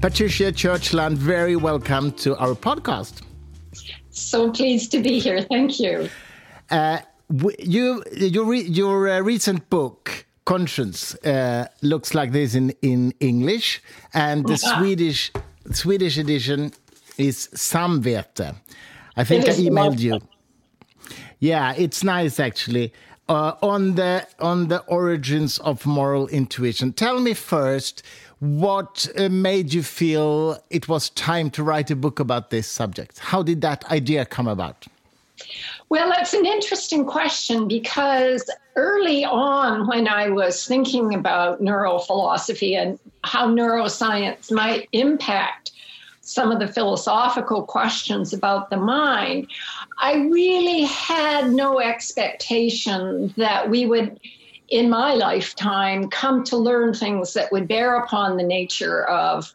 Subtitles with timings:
[0.00, 3.22] Patricia Churchland, very welcome to our podcast.
[4.10, 5.42] So pleased to be here.
[5.42, 6.08] Thank you.
[6.70, 7.00] Uh,
[7.58, 13.82] you, your, your uh, recent book, Conscience, uh, looks like this in, in English,
[14.14, 15.32] and the Swedish
[15.72, 16.72] Swedish edition
[17.18, 18.54] is Samvete.
[19.16, 20.20] I think I emailed you.
[21.40, 22.92] Yeah, it's nice actually.
[23.28, 26.94] Uh, on the on the origins of moral intuition.
[26.94, 28.02] Tell me first
[28.40, 33.18] what uh, made you feel it was time to write a book about this subject.
[33.18, 34.86] How did that idea come about?
[35.88, 42.98] Well, that's an interesting question because early on, when I was thinking about neurophilosophy and
[43.24, 45.72] how neuroscience might impact
[46.20, 49.48] some of the philosophical questions about the mind,
[49.98, 54.20] I really had no expectation that we would,
[54.68, 59.54] in my lifetime, come to learn things that would bear upon the nature of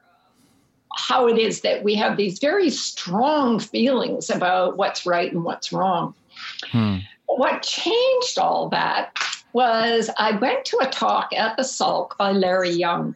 [0.96, 5.72] how it is that we have these very strong feelings about what's right and what's
[5.72, 6.14] wrong.
[6.72, 6.98] Hmm.
[7.26, 9.12] What changed all that
[9.54, 13.16] was I went to a talk at the Salk by Larry Young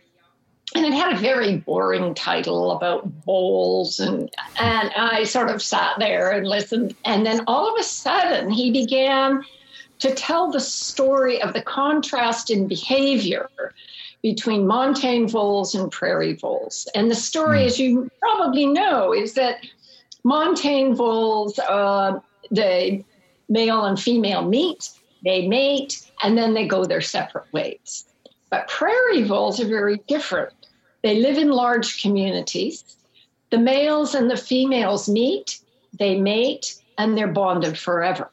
[0.75, 5.97] and it had a very boring title about voles and and I sort of sat
[5.97, 9.43] there and listened and then all of a sudden he began
[9.99, 13.49] to tell the story of the contrast in behavior
[14.21, 16.87] between montane voles and prairie voles.
[16.95, 17.65] And the story, mm.
[17.65, 19.65] as you probably know, is that
[20.23, 22.19] montane voles, uh,
[22.51, 23.03] the
[23.49, 24.89] male and female meet,
[25.23, 28.05] they mate, and then they go their separate ways.
[28.49, 30.53] But prairie voles are very different.
[31.03, 32.83] They live in large communities.
[33.49, 35.59] The males and the females meet,
[35.97, 38.29] they mate, and they're bonded forever.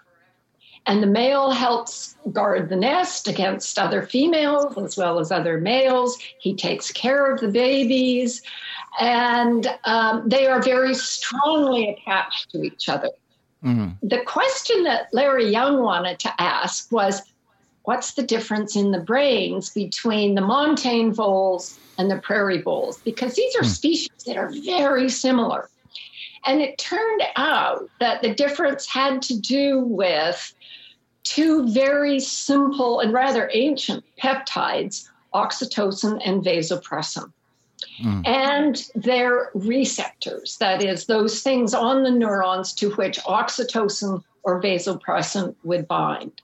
[0.86, 6.18] And the male helps guard the nest against other females as well as other males.
[6.38, 8.42] He takes care of the babies.
[9.00, 13.10] And um, they are very strongly attached to each other.
[13.64, 14.06] Mm-hmm.
[14.06, 17.22] The question that Larry Young wanted to ask was
[17.84, 23.34] what's the difference in the brains between the montane voles and the prairie voles because
[23.34, 23.74] these are mm.
[23.74, 25.70] species that are very similar.
[26.46, 30.54] And it turned out that the difference had to do with
[31.24, 37.32] two very simple and rather ancient peptides, oxytocin and vasopressin.
[38.02, 38.26] Mm.
[38.26, 45.54] And their receptors, that is, those things on the neurons to which oxytocin or vasopressin
[45.64, 46.40] would bind.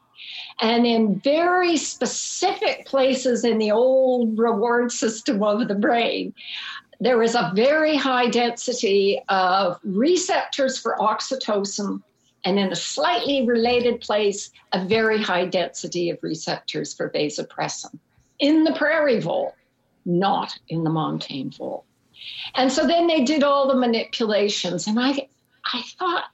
[0.61, 6.35] And in very specific places in the old reward system of the brain,
[7.01, 12.03] there is a very high density of receptors for oxytocin,
[12.45, 17.99] and in a slightly related place, a very high density of receptors for vasopressin.
[18.39, 19.55] In the prairie vole,
[20.05, 21.84] not in the montane vole.
[22.55, 25.29] And so then they did all the manipulations, and I,
[25.73, 26.25] I thought,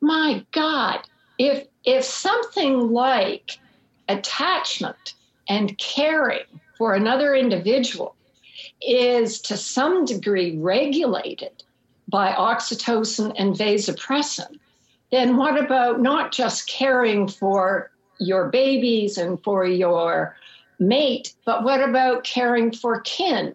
[0.00, 1.00] my God,
[1.38, 3.58] if if something like
[4.08, 5.14] attachment
[5.48, 6.44] and caring
[6.76, 8.14] for another individual
[8.80, 11.64] is to some degree regulated
[12.08, 14.58] by oxytocin and vasopressin,
[15.12, 20.36] then what about not just caring for your babies and for your
[20.80, 23.54] mate, but what about caring for kin,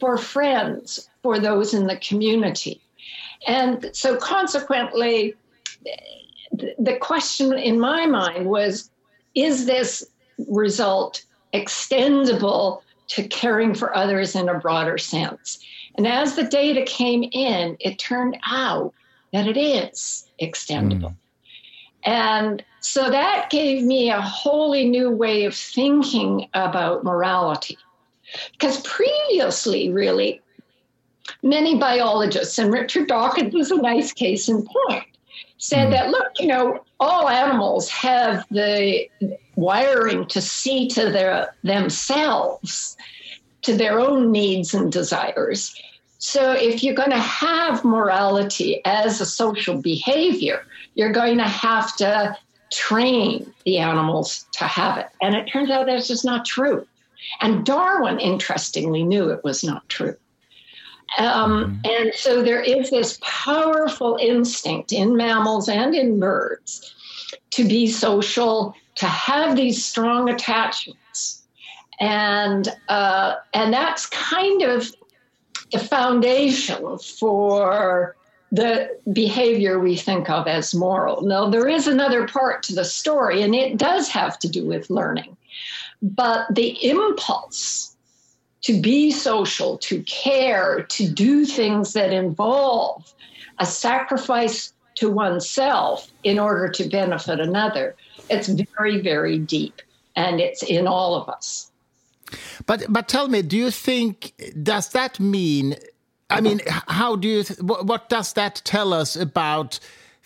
[0.00, 2.80] for friends, for those in the community?
[3.46, 5.34] And so, consequently,
[6.78, 8.90] the question in my mind was
[9.34, 10.02] is this
[10.48, 15.58] result extendable to caring for others in a broader sense?
[15.96, 18.94] And as the data came in, it turned out
[19.32, 21.10] that it is extendable.
[21.10, 21.16] Mm.
[22.04, 27.76] And so that gave me a wholly new way of thinking about morality.
[28.52, 30.40] Because previously, really,
[31.42, 35.04] many biologists, and Richard Dawkins was a nice case in point,
[35.58, 35.90] said mm.
[35.90, 39.08] that look, you know, all animals have the
[39.56, 42.96] wiring to see to their themselves,
[43.62, 45.74] to their own needs and desires.
[46.26, 51.94] So if you're going to have morality as a social behavior, you're going to have
[51.98, 52.36] to
[52.72, 55.06] train the animals to have it.
[55.22, 56.84] And it turns out that's just not true.
[57.40, 60.16] And Darwin, interestingly, knew it was not true.
[61.16, 62.02] Um, mm-hmm.
[62.04, 66.92] And so there is this powerful instinct in mammals and in birds
[67.52, 71.44] to be social, to have these strong attachments.
[72.00, 74.92] And, uh, and that's kind of
[75.72, 78.16] the foundation for
[78.52, 81.22] the behavior we think of as moral.
[81.22, 84.90] Now, there is another part to the story, and it does have to do with
[84.90, 85.36] learning.
[86.00, 87.96] But the impulse
[88.62, 93.14] to be social, to care, to do things that involve
[93.58, 97.94] a sacrifice to oneself in order to benefit another.
[98.28, 99.82] It's very, very deep,
[100.16, 101.70] and it's in all of us.
[102.66, 104.32] But but tell me, do you think
[104.62, 105.76] does that mean?
[106.28, 107.44] I mean, how do you?
[107.62, 109.78] what does that tell us about?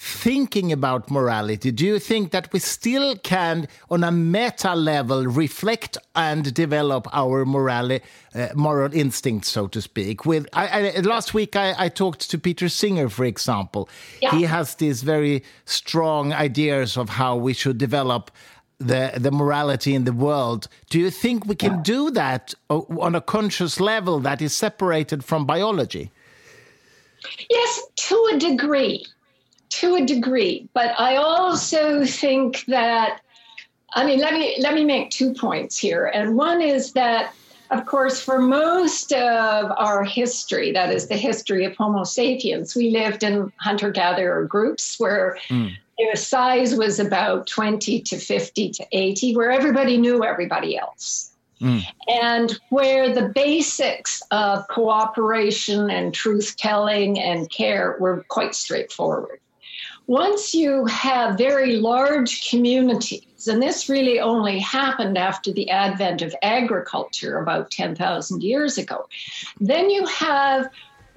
[0.02, 5.98] thinking about morality, do you think that we still can, on a meta level, reflect
[6.16, 8.02] and develop our morality,
[8.34, 10.24] uh, moral instinct, so to speak?
[10.24, 13.90] With I, I, last week, I, I, talked to Peter Singer, for example.
[14.22, 14.30] Yeah.
[14.30, 18.30] He has these very strong ideas of how we should develop
[18.80, 20.66] the the morality in the world.
[20.88, 25.22] Do you think we can do that uh, on a conscious level that is separated
[25.24, 26.10] from biology?
[27.48, 29.04] Yes, to a degree
[29.70, 33.20] to a degree, but I also think that
[33.94, 36.06] I mean let me let me make two points here.
[36.06, 37.32] And one is that
[37.70, 42.90] of course for most of our history, that is the history of Homo sapiens, we
[42.90, 45.72] lived in hunter-gatherer groups where mm.
[46.10, 51.32] The size was about 20 to 50 to 80, where everybody knew everybody else.
[51.60, 51.82] Mm.
[52.08, 59.40] And where the basics of cooperation and truth telling and care were quite straightforward
[60.10, 66.34] once you have very large communities, and this really only happened after the advent of
[66.42, 69.08] agriculture about 10,000 years ago,
[69.60, 70.68] then you have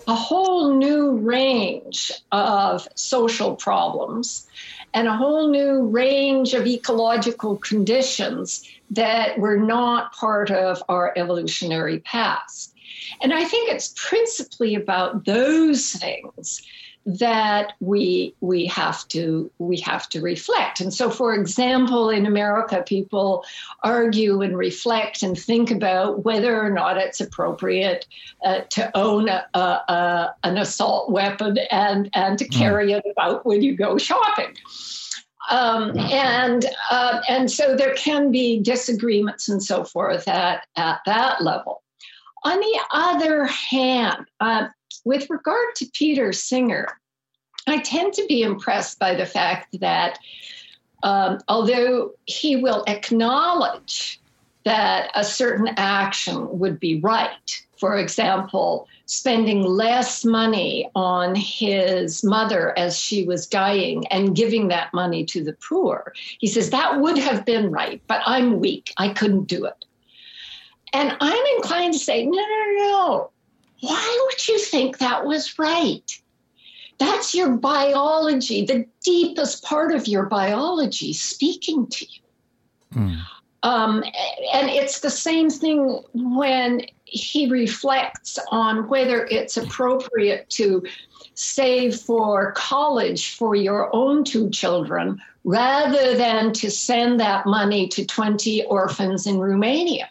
[0.07, 4.47] a whole new range of social problems
[4.93, 11.99] and a whole new range of ecological conditions that were not part of our evolutionary
[11.99, 12.75] past.
[13.21, 16.61] And I think it's principally about those things
[17.05, 22.81] that we we have to we have to reflect and so for example in america
[22.85, 23.43] people
[23.83, 28.07] argue and reflect and think about whether or not it's appropriate
[28.45, 32.57] uh, to own a, a, a, an assault weapon and and to hmm.
[32.57, 32.97] carry mm.
[32.97, 34.55] it about when you go shopping
[35.49, 41.41] um, and uh, and so there can be disagreements and so forth at, at that
[41.41, 41.83] level
[42.45, 44.67] on the other hand uh,
[45.05, 46.87] with regard to Peter Singer,
[47.67, 50.19] I tend to be impressed by the fact that
[51.03, 54.19] um, although he will acknowledge
[54.65, 62.77] that a certain action would be right, for example, spending less money on his mother
[62.79, 66.13] as she was dying and giving that money to the poor.
[66.39, 68.93] He says that would have been right, but I'm weak.
[68.97, 69.85] I couldn't do it.
[70.93, 73.31] And I'm inclined to say, no, no, no.
[73.83, 76.09] Why would you think that was right?
[76.99, 82.21] That's your biology, the deepest part of your biology speaking to you.
[82.95, 83.21] Mm.
[83.63, 84.03] Um,
[84.53, 90.85] and it's the same thing when he reflects on whether it's appropriate to
[91.33, 98.05] save for college for your own two children rather than to send that money to
[98.05, 100.09] 20 orphans in Romania.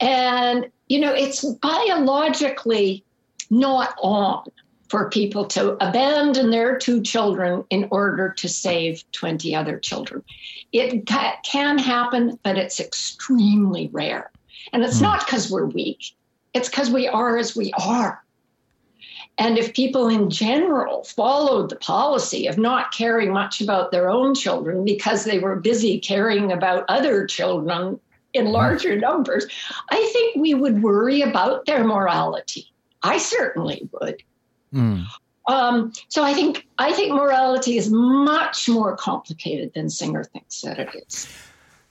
[0.00, 3.04] And, you know, it's biologically
[3.50, 4.44] not on
[4.88, 10.22] for people to abandon their two children in order to save 20 other children.
[10.72, 11.06] It
[11.44, 14.30] can happen, but it's extremely rare.
[14.72, 15.02] And it's mm.
[15.02, 16.14] not because we're weak,
[16.54, 18.22] it's because we are as we are.
[19.38, 24.34] And if people in general followed the policy of not caring much about their own
[24.34, 28.00] children because they were busy caring about other children
[28.36, 29.46] in larger numbers,
[29.90, 32.70] I think we would worry about their morality.
[33.02, 34.22] I certainly would.
[34.72, 35.06] Mm.
[35.48, 40.78] Um, so I think I think morality is much more complicated than Singer thinks that
[40.78, 41.28] it is.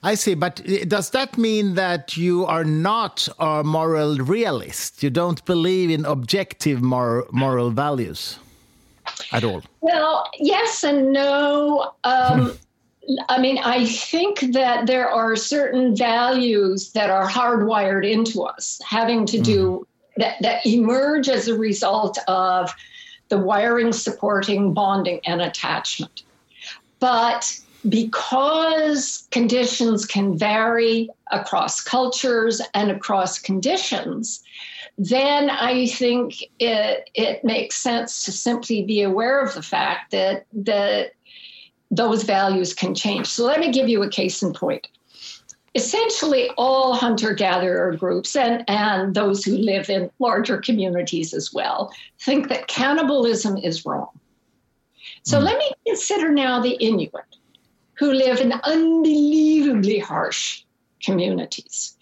[0.02, 5.02] I see, but does that mean that you are not a moral realist?
[5.02, 8.38] You don't believe in objective moral, moral values
[9.32, 9.62] at all?
[9.80, 11.92] Well, yes and no.
[12.04, 12.56] Um,
[13.28, 19.26] I mean, I think that there are certain values that are hardwired into us, having
[19.26, 19.86] to do mm
[20.16, 22.74] that, that emerge as a result of
[23.28, 26.22] the wiring supporting bonding and attachment.
[27.00, 27.58] But
[27.88, 34.42] because conditions can vary across cultures and across conditions,
[34.98, 40.46] then I think it, it makes sense to simply be aware of the fact that,
[40.54, 41.12] that
[41.90, 43.26] those values can change.
[43.26, 44.88] So let me give you a case in point
[45.76, 51.92] essentially all hunter gatherer groups and, and those who live in larger communities as well
[52.18, 54.08] think that cannibalism is wrong.
[55.22, 55.44] So mm.
[55.44, 57.36] let me consider now the Inuit
[57.98, 60.62] who live in unbelievably harsh
[61.02, 61.94] communities.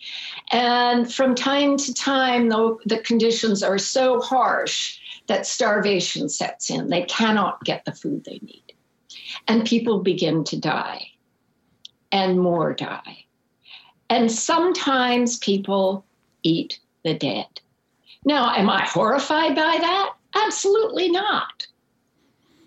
[0.52, 6.90] And from time to time, though, the conditions are so harsh that starvation sets in.
[6.90, 8.63] They cannot get the food they need.
[9.48, 11.08] And people begin to die,
[12.12, 13.24] and more die.
[14.10, 16.04] And sometimes people
[16.42, 17.46] eat the dead.
[18.24, 20.14] Now, am I horrified by that?
[20.34, 21.66] Absolutely not.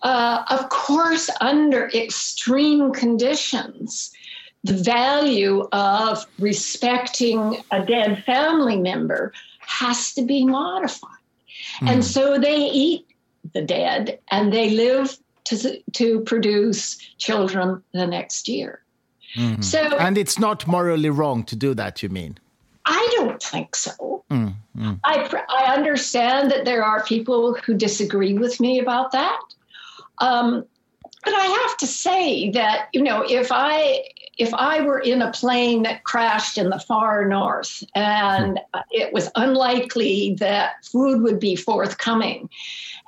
[0.01, 4.11] Uh, of course, under extreme conditions,
[4.63, 11.11] the value of respecting a dead family member has to be modified.
[11.81, 11.91] Mm.
[11.91, 13.07] And so they eat
[13.53, 18.81] the dead and they live to, to produce children the next year.
[19.35, 19.61] Mm-hmm.
[19.61, 22.37] So, and it's not morally wrong to do that, you mean?
[22.85, 24.23] I don't think so.
[24.31, 24.99] Mm, mm.
[25.03, 29.39] I, I understand that there are people who disagree with me about that.
[30.19, 30.65] Um,
[31.27, 34.05] but I have to say that, you know, if I
[34.37, 39.29] if I were in a plane that crashed in the far north and it was
[39.35, 42.49] unlikely that food would be forthcoming,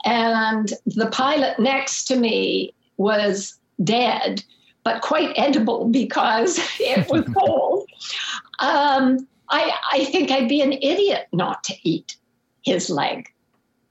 [0.04, 4.44] and the pilot next to me was dead,
[4.84, 7.88] but quite edible because it was cold,
[8.60, 12.18] um, I, I think I'd be an idiot not to eat
[12.64, 13.30] his leg.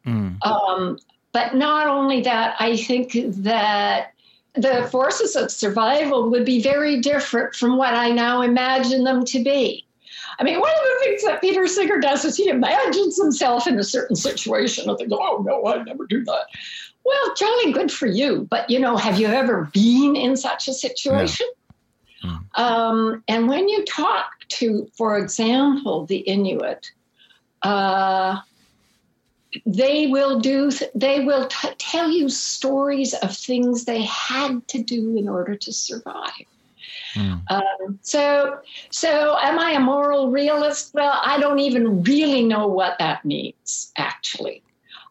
[0.05, 0.45] Mm.
[0.45, 0.99] Um,
[1.33, 4.13] but not only that, I think that
[4.63, 9.43] the forces of survival would be very different from what I now imagine them to
[9.43, 9.85] be.
[10.39, 13.79] I mean, one of the things that Peter Singer does is he imagines himself in
[13.79, 16.47] a certain situation and thinks, oh, no, I'd never do that.
[17.05, 18.47] Well, jolly good for you.
[18.49, 21.47] But, you know, have you ever been in such a situation?
[22.23, 22.31] No.
[22.31, 22.59] Mm.
[22.61, 26.91] Um, and when you talk to, for example, the Inuit,
[27.63, 28.41] uh,
[29.65, 35.17] they will do they will t- tell you stories of things they had to do
[35.17, 36.33] in order to survive.
[37.15, 37.43] Mm.
[37.51, 38.59] um, so
[38.91, 40.93] so am i a moral realist?
[40.93, 44.63] Well i don't even really know what that means actually.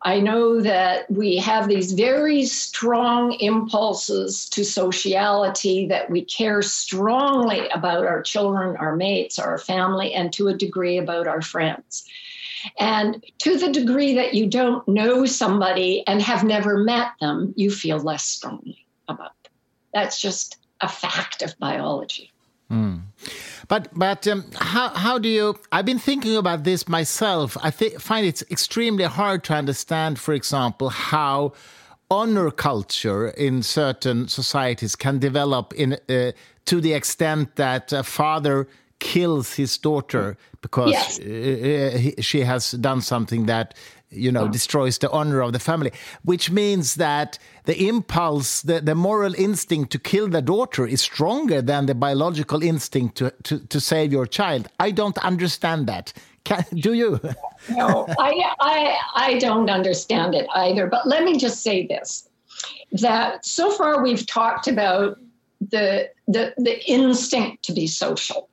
[0.04, 7.68] I know that we have these very strong impulses to sociality that we care strongly
[7.70, 12.08] about our children our mates our family and to a degree about our friends
[12.80, 17.72] and to the degree that you don't know somebody and have never met them, you
[17.72, 19.52] feel less strongly about them.
[19.94, 22.32] That's just a fact of biology.
[22.72, 23.02] Mm.
[23.68, 25.56] But but um, how how do you?
[25.72, 27.58] I've been thinking about this myself.
[27.62, 31.54] I th- find it's extremely hard to understand, for example, how
[32.10, 36.32] honor culture in certain societies can develop in uh,
[36.66, 38.68] to the extent that a father
[39.00, 41.20] kills his daughter because yes.
[41.20, 43.74] Uh, uh, she has done something that
[44.10, 45.92] you know destroys the honor of the family
[46.24, 51.62] which means that the impulse the, the moral instinct to kill the daughter is stronger
[51.62, 54.70] than the biological instinct to, to, to save your child.
[54.80, 56.14] I don't understand that.
[56.46, 57.20] Can, do you?
[57.72, 60.88] No I, I i don't understand it either.
[60.88, 62.30] But let me just say this
[62.94, 65.18] that so far we've talked about
[65.60, 68.48] the the, the instinct to be social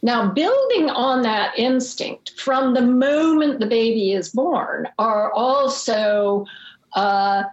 [0.00, 6.46] now, building on that instinct from the moment the baby is born are also,
[6.92, 7.44] uh,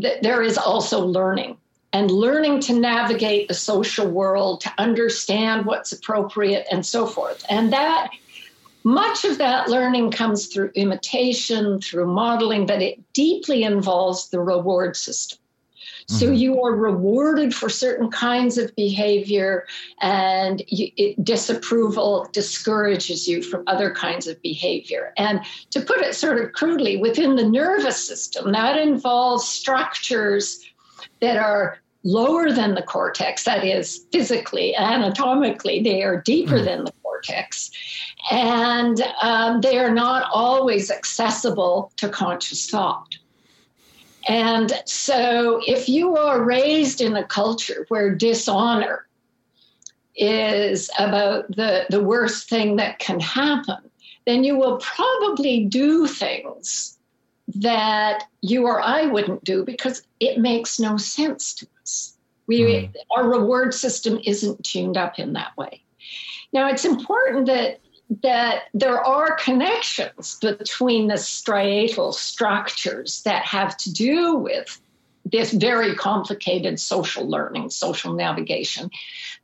[0.00, 1.56] th- there is also learning
[1.92, 7.44] and learning to navigate the social world, to understand what's appropriate, and so forth.
[7.48, 8.10] And that
[8.82, 14.96] much of that learning comes through imitation, through modeling, but it deeply involves the reward
[14.96, 15.38] system.
[16.08, 16.34] So mm-hmm.
[16.34, 19.66] you are rewarded for certain kinds of behavior,
[20.00, 25.12] and you, it, disapproval discourages you from other kinds of behavior.
[25.16, 25.40] And
[25.70, 30.60] to put it sort of crudely, within the nervous system, that involves structures
[31.20, 36.64] that are lower than the cortex, that is, physically, anatomically, they are deeper mm.
[36.64, 37.70] than the cortex.
[38.30, 43.16] And um, they are not always accessible to conscious thought.
[44.28, 49.06] And so, if you are raised in a culture where dishonor
[50.14, 53.78] is about the, the worst thing that can happen,
[54.26, 56.98] then you will probably do things
[57.48, 62.16] that you or I wouldn't do because it makes no sense to us.
[62.46, 62.94] We, mm.
[63.10, 65.82] Our reward system isn't tuned up in that way.
[66.52, 67.80] Now, it's important that
[68.22, 74.80] that there are connections between the striatal structures that have to do with
[75.24, 78.90] this very complicated social learning, social navigation.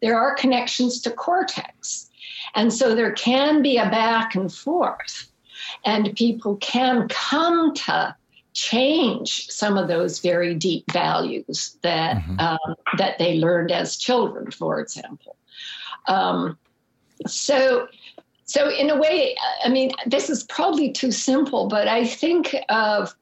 [0.02, 2.10] There are connections to cortex.
[2.54, 5.30] And so there can be a back and forth,
[5.84, 8.16] and people can come to
[8.54, 12.40] change some of those very deep values that mm-hmm.
[12.40, 15.36] um, that they learned as children, for example.
[16.06, 16.58] Um,
[17.26, 17.88] so
[18.48, 23.14] so in a way i mean this is probably too simple but i think of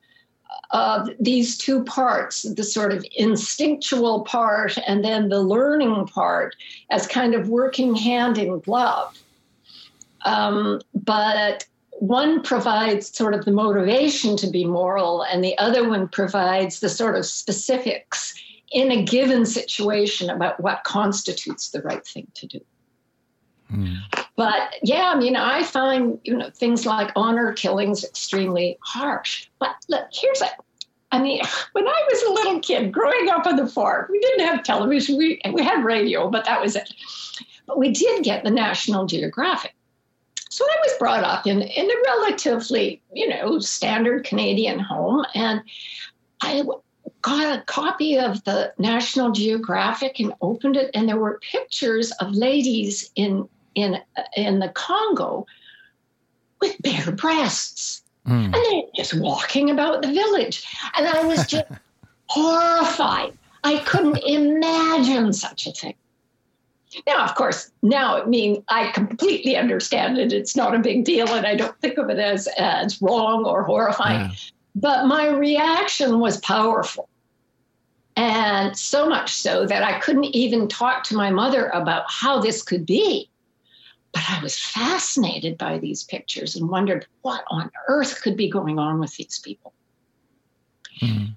[0.70, 6.56] of these two parts the sort of instinctual part and then the learning part
[6.90, 9.16] as kind of working hand in glove.
[10.24, 16.08] Um, but one provides sort of the motivation to be moral and the other one
[16.08, 18.34] provides the sort of specifics
[18.72, 22.60] in a given situation about what constitutes the right thing to do
[23.72, 23.96] Mm.
[24.36, 29.48] But yeah, I mean, I find you know things like honor killings extremely harsh.
[29.58, 30.50] But look, here's a
[31.12, 31.40] I mean,
[31.72, 35.16] when I was a little kid growing up on the farm, we didn't have television.
[35.16, 36.92] We we had radio, but that was it.
[37.66, 39.74] But we did get the National Geographic.
[40.50, 45.62] So I was brought up in in a relatively, you know, standard Canadian home, and
[46.40, 46.64] I
[47.22, 52.32] got a copy of the National Geographic and opened it, and there were pictures of
[52.32, 53.98] ladies in in
[54.36, 55.46] in the Congo
[56.60, 58.02] with bare breasts.
[58.26, 58.46] Mm.
[58.46, 60.66] And they're just walking about the village.
[60.96, 61.66] And I was just
[62.26, 63.38] horrified.
[63.62, 65.94] I couldn't imagine such a thing.
[67.06, 70.32] Now, of course, now I mean I completely understand it.
[70.32, 73.62] It's not a big deal, and I don't think of it as as wrong or
[73.62, 74.30] horrifying.
[74.30, 74.36] Yeah.
[74.74, 77.08] But my reaction was powerful.
[78.16, 82.62] And so much so that I couldn't even talk to my mother about how this
[82.62, 83.28] could be.
[84.16, 88.78] But I was fascinated by these pictures and wondered what on earth could be going
[88.78, 89.74] on with these people.
[91.02, 91.34] Mm.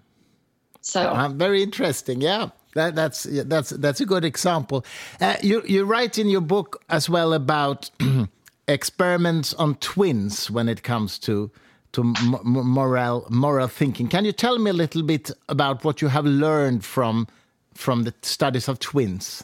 [0.79, 2.21] So uh, very interesting.
[2.21, 2.51] Yeah.
[2.75, 4.86] That, that's that's that's a good example.
[5.19, 7.91] Uh, you you write in your book as well about
[8.69, 11.51] experiments on twins when it comes to
[11.91, 12.03] to
[12.45, 14.08] moral moral thinking.
[14.08, 17.27] Can you tell me a little bit about what you have learned from
[17.73, 19.43] from the studies of twins?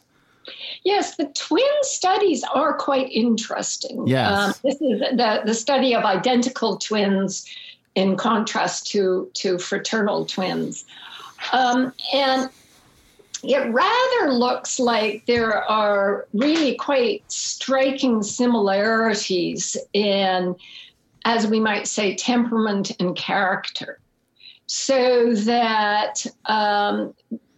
[0.83, 4.07] Yes, the twin studies are quite interesting.
[4.07, 4.31] Yes.
[4.31, 7.45] Um, this is the, the study of identical twins
[7.95, 10.85] in contrast to, to fraternal twins.
[11.53, 12.49] Um, and
[13.43, 20.55] it rather looks like there are really quite striking similarities in,
[21.25, 23.99] as we might say, temperament and character.
[24.67, 27.13] So that um,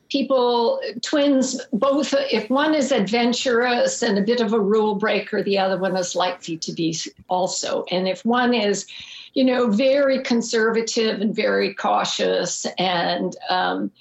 [0.09, 5.57] people, twins, both, if one is adventurous and a bit of a rule breaker, the
[5.57, 7.85] other one is likely to be also.
[7.91, 8.85] And if one is,
[9.33, 13.91] you know, very conservative and very cautious and um,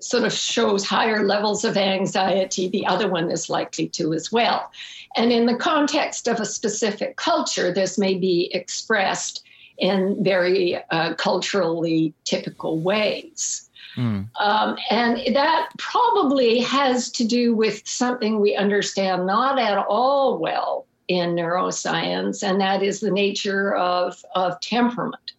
[0.00, 4.70] sort of shows higher levels of anxiety, the other one is likely to as well.
[5.16, 9.44] And in the context of a specific culture, this may be expressed
[9.78, 13.63] in very uh, culturally typical ways.
[13.96, 14.28] Mm.
[14.40, 20.86] Um, and that probably has to do with something we understand not at all well
[21.06, 25.32] in neuroscience, and that is the nature of, of temperament.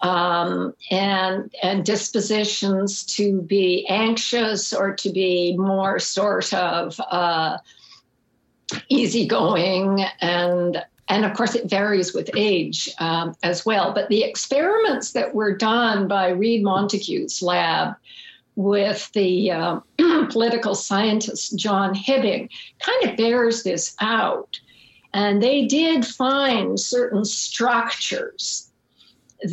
[0.00, 7.58] Um, and and dispositions to be anxious or to be more sort of uh,
[8.88, 13.92] easygoing and and of course, it varies with age um, as well.
[13.92, 17.94] But the experiments that were done by Read Montague's lab
[18.56, 19.80] with the uh,
[20.30, 24.60] political scientist John Hibbing kind of bears this out.
[25.14, 28.70] And they did find certain structures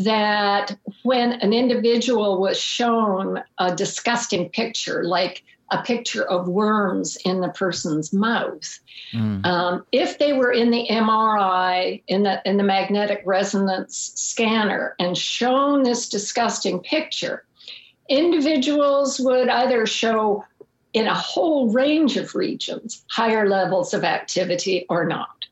[0.04, 7.42] that when an individual was shown a disgusting picture, like a picture of worms in
[7.42, 8.80] the person's mouth.
[9.14, 9.46] Mm.
[9.46, 15.18] Um, if they were in the MRI, in the, in the magnetic resonance scanner, and
[15.18, 17.46] shown this disgusting picture,
[18.08, 20.46] individuals would either show
[20.94, 25.46] in a whole range of regions higher levels of activity or not.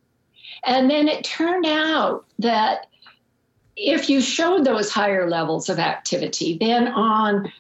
[0.64, 2.88] And then it turned out that
[3.76, 7.52] if you showed those higher levels of activity, then on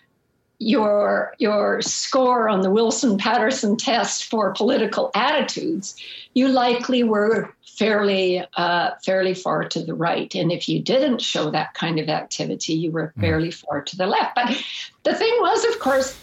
[0.60, 5.96] your your score on the Wilson Patterson test for political attitudes,
[6.34, 11.52] you likely were fairly uh, fairly far to the right, and if you didn't show
[11.52, 13.22] that kind of activity, you were hmm.
[13.22, 13.54] fairly mm.
[13.54, 14.36] far to the left.
[14.36, 14.64] But
[15.04, 16.18] the thing was, of course,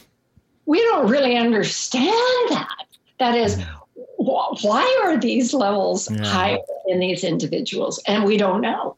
[0.66, 2.12] we don't really understand
[2.50, 2.86] that.
[3.18, 3.56] That is.
[3.56, 3.76] Hmm.
[4.22, 6.26] Why are these levels yeah.
[6.26, 8.02] higher in these individuals?
[8.06, 8.96] And we don't know.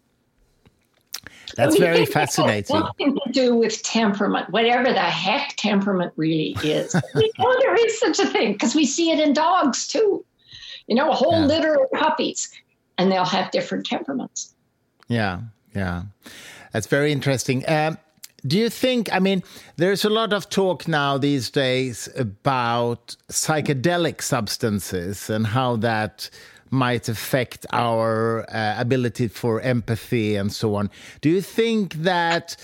[1.56, 2.78] That's very fascinating.
[2.78, 6.94] Nothing to do with temperament, whatever the heck temperament really is.
[7.14, 10.24] we know there is such a thing because we see it in dogs too.
[10.86, 11.46] You know, a whole yeah.
[11.46, 12.50] litter of puppies,
[12.98, 14.54] and they'll have different temperaments.
[15.08, 15.40] Yeah,
[15.74, 16.02] yeah,
[16.72, 17.64] that's very interesting.
[17.68, 17.98] Um,
[18.46, 19.12] do you think?
[19.12, 19.42] I mean,
[19.76, 26.28] there's a lot of talk now these days about psychedelic substances and how that
[26.72, 30.90] might affect our uh, ability for empathy and so on.
[31.20, 32.56] Do you think that?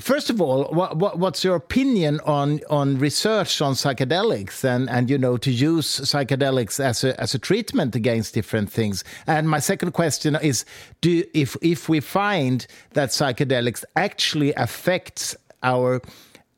[0.00, 5.10] First of all, what, what, what's your opinion on on research on psychedelics and, and
[5.10, 9.04] you know to use psychedelics as a as a treatment against different things?
[9.26, 10.64] And my second question is:
[11.02, 16.00] Do if if we find that psychedelics actually affects our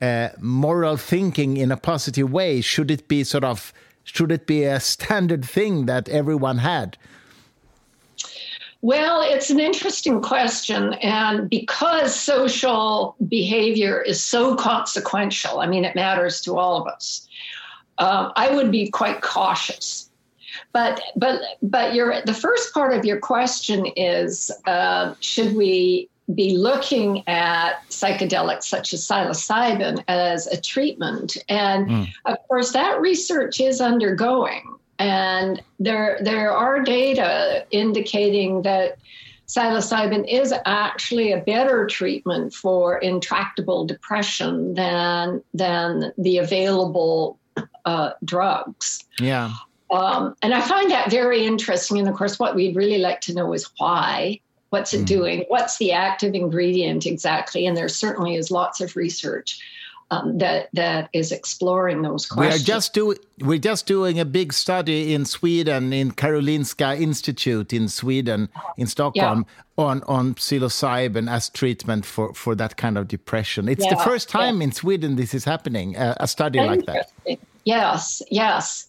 [0.01, 3.73] uh, moral thinking in a positive way, should it be sort of
[4.05, 6.97] should it be a standard thing that everyone had?
[8.85, 10.93] Well, it's an interesting question.
[10.95, 17.27] And because social behavior is so consequential, I mean, it matters to all of us,
[17.97, 20.11] um, I would be quite cautious.
[20.73, 26.57] But but but your the first part of your question is uh, should we be
[26.57, 31.37] looking at psychedelics such as psilocybin as a treatment.
[31.49, 32.09] And mm.
[32.25, 34.75] of course, that research is undergoing.
[34.99, 38.97] And there, there are data indicating that
[39.49, 47.39] psilocybin is actually a better treatment for intractable depression than, than the available
[47.85, 49.05] uh, drugs.
[49.19, 49.53] Yeah.
[49.91, 51.99] Um, and I find that very interesting.
[51.99, 54.41] And of course, what we'd really like to know is why.
[54.75, 55.07] What's it mm.
[55.07, 55.45] doing?
[55.47, 57.65] What's the active ingredient exactly?
[57.65, 59.61] And there certainly is lots of research
[60.11, 62.57] um, that that is exploring those questions.
[62.57, 67.73] We are just doing we're just doing a big study in Sweden in Karolinska Institute
[67.73, 69.85] in Sweden in Stockholm yeah.
[69.85, 73.69] on on psilocybin as treatment for for that kind of depression.
[73.69, 74.65] It's yeah, the first time yeah.
[74.65, 75.97] in Sweden this is happening.
[75.97, 77.13] Uh, a study like that.
[77.65, 78.89] Yes, yes.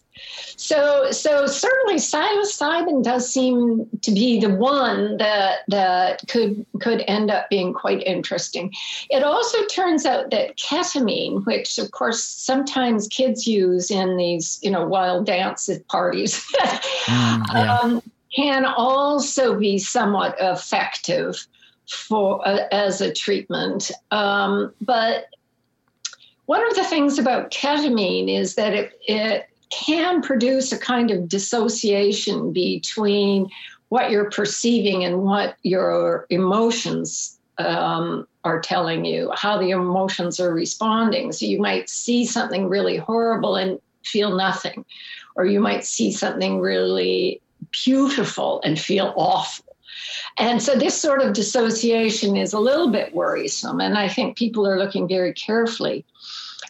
[0.56, 7.30] So, so certainly psilocybin does seem to be the one that that could could end
[7.30, 8.72] up being quite interesting.
[9.10, 14.70] It also turns out that ketamine, which of course sometimes kids use in these you
[14.70, 17.78] know wild dance parties, mm, yeah.
[17.78, 18.02] um,
[18.34, 21.46] can also be somewhat effective
[21.88, 23.90] for uh, as a treatment.
[24.10, 25.26] Um, but
[26.46, 31.28] one of the things about ketamine is that it, it can produce a kind of
[31.28, 33.50] dissociation between
[33.88, 40.52] what you're perceiving and what your emotions um, are telling you, how the emotions are
[40.52, 41.32] responding.
[41.32, 44.84] So you might see something really horrible and feel nothing,
[45.34, 49.64] or you might see something really beautiful and feel awful.
[50.38, 53.80] And so this sort of dissociation is a little bit worrisome.
[53.80, 56.04] And I think people are looking very carefully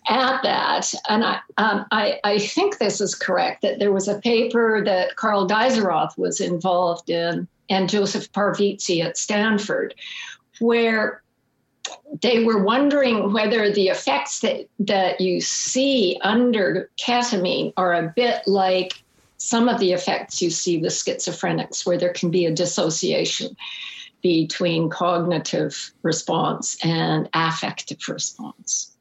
[0.08, 4.20] at that, and I, um, I, I, think this is correct, that there was a
[4.20, 9.94] paper that Carl Deisseroth was involved in and Josef Parvizi at Stanford,
[10.60, 11.22] where
[12.22, 18.42] they were wondering whether the effects that, that you see under ketamine are a bit
[18.46, 19.02] like
[19.38, 23.56] some of the effects you see with schizophrenics, where there can be a dissociation
[24.22, 28.95] between cognitive response and affective response.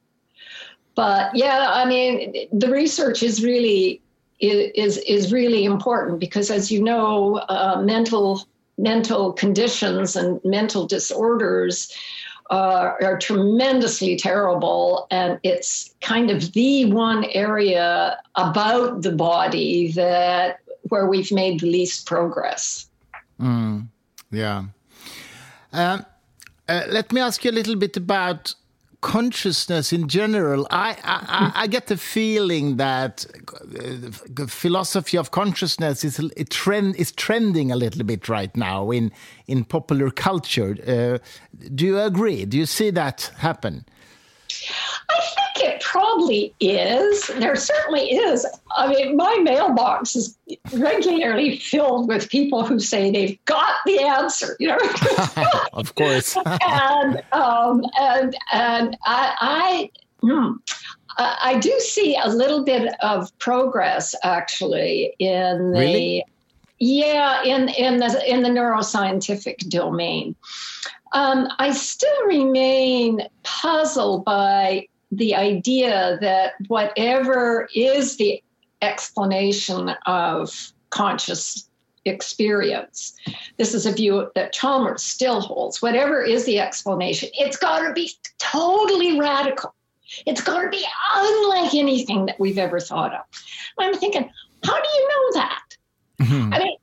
[0.95, 4.01] But yeah, I mean, the research is really
[4.39, 11.93] is is really important because, as you know, uh, mental mental conditions and mental disorders
[12.49, 20.59] uh, are tremendously terrible, and it's kind of the one area about the body that
[20.89, 22.87] where we've made the least progress.
[23.39, 23.87] Mm,
[24.31, 24.65] yeah.
[25.73, 26.05] Um,
[26.69, 28.53] uh, let me ask you a little bit about
[29.01, 33.25] consciousness in general, I, I, I get the feeling that
[34.27, 39.11] the philosophy of consciousness is a trend is trending a little bit right now in
[39.47, 40.75] in popular culture.
[40.87, 41.17] Uh,
[41.73, 42.45] do you agree?
[42.45, 43.85] Do you see that happen?
[45.65, 47.27] I it probably is.
[47.27, 48.45] There certainly is.
[48.75, 50.37] I mean, my mailbox is
[50.73, 54.55] regularly filled with people who say they've got the answer.
[54.59, 54.79] You know,
[55.73, 56.37] of course.
[56.45, 59.35] and um, and and I.
[59.39, 59.89] I
[60.21, 60.53] hmm,
[61.17, 66.25] I do see a little bit of progress actually in the really?
[66.79, 70.35] yeah in in the in the neuroscientific domain.
[71.13, 78.43] Um, I still remain puzzled by the idea that whatever is the
[78.81, 81.69] explanation of conscious
[82.05, 83.15] experience,
[83.57, 85.81] this is a view that Chalmers still holds.
[85.81, 89.73] Whatever is the explanation, it's got to be totally radical.
[90.25, 93.21] It's got to be unlike anything that we've ever thought of.
[93.79, 94.29] I'm thinking,
[94.63, 95.77] how do you know that?
[96.21, 96.53] Mm-hmm.
[96.53, 96.77] I mean,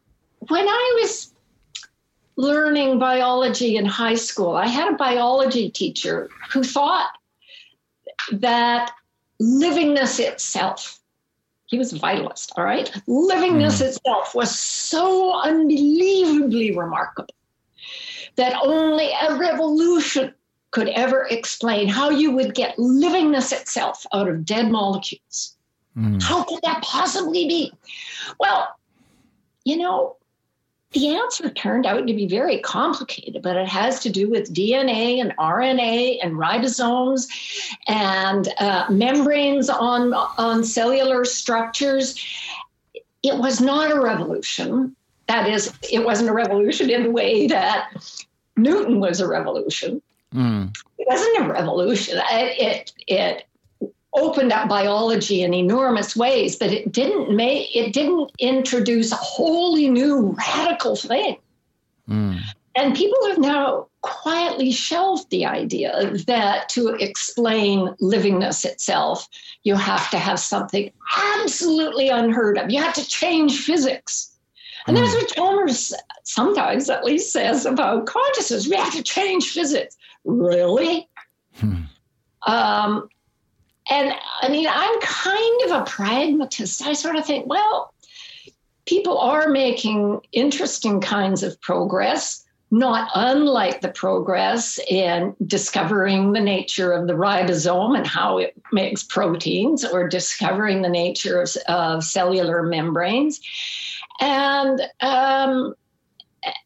[0.48, 1.32] when I was
[2.36, 7.10] learning biology in high school, I had a biology teacher who thought
[8.32, 8.92] that
[9.40, 11.00] livingness itself
[11.72, 12.90] he was a vitalist, all right?
[13.08, 13.86] Livingness mm.
[13.86, 17.34] itself was so unbelievably remarkable
[18.36, 20.34] that only a revolution
[20.70, 25.56] could ever explain how you would get livingness itself out of dead molecules.
[25.96, 26.22] Mm.
[26.22, 27.72] How could that possibly be?
[28.38, 28.68] Well,
[29.64, 30.16] you know,
[30.92, 35.20] the answer turned out to be very complicated, but it has to do with DNA
[35.20, 37.28] and RNA and ribosomes
[37.88, 42.22] and uh, membranes on, on cellular structures.
[43.22, 44.94] It was not a revolution.
[45.28, 47.90] That is, it wasn't a revolution in the way that
[48.56, 50.02] Newton was a revolution.
[50.34, 50.76] Mm.
[50.98, 52.18] It wasn't a revolution.
[52.30, 53.46] It, it, it
[54.14, 59.88] opened up biology in enormous ways, but it didn't make it didn't introduce a wholly
[59.88, 61.38] new radical thing.
[62.08, 62.40] Mm.
[62.74, 69.28] And people have now quietly shelved the idea that to explain livingness itself,
[69.62, 70.90] you have to have something
[71.40, 72.70] absolutely unheard of.
[72.70, 74.30] You have to change physics.
[74.86, 75.18] And that's hmm.
[75.18, 75.94] what Chalmers
[76.24, 78.66] sometimes at least says about consciousness.
[78.66, 79.96] We have to change physics.
[80.24, 81.08] Really?
[81.54, 81.82] Hmm.
[82.44, 83.08] Um,
[83.90, 86.82] and I mean, I'm kind of a pragmatist.
[86.82, 87.92] I sort of think, well,
[88.86, 96.92] people are making interesting kinds of progress, not unlike the progress in discovering the nature
[96.92, 102.62] of the ribosome and how it makes proteins, or discovering the nature of, of cellular
[102.62, 103.40] membranes.
[104.20, 105.74] And, um,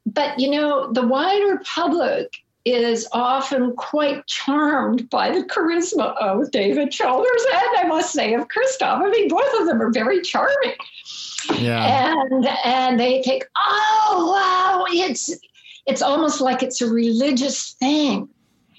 [0.05, 2.33] but you know, the wider public
[2.67, 8.49] is often quite charmed by the charisma of David Chalmers and I must say of
[8.49, 9.03] Christof.
[9.03, 10.75] I mean, both of them are very charming.
[11.55, 12.13] Yeah.
[12.13, 15.31] And and they think, oh wow, it's
[15.87, 18.29] it's almost like it's a religious thing.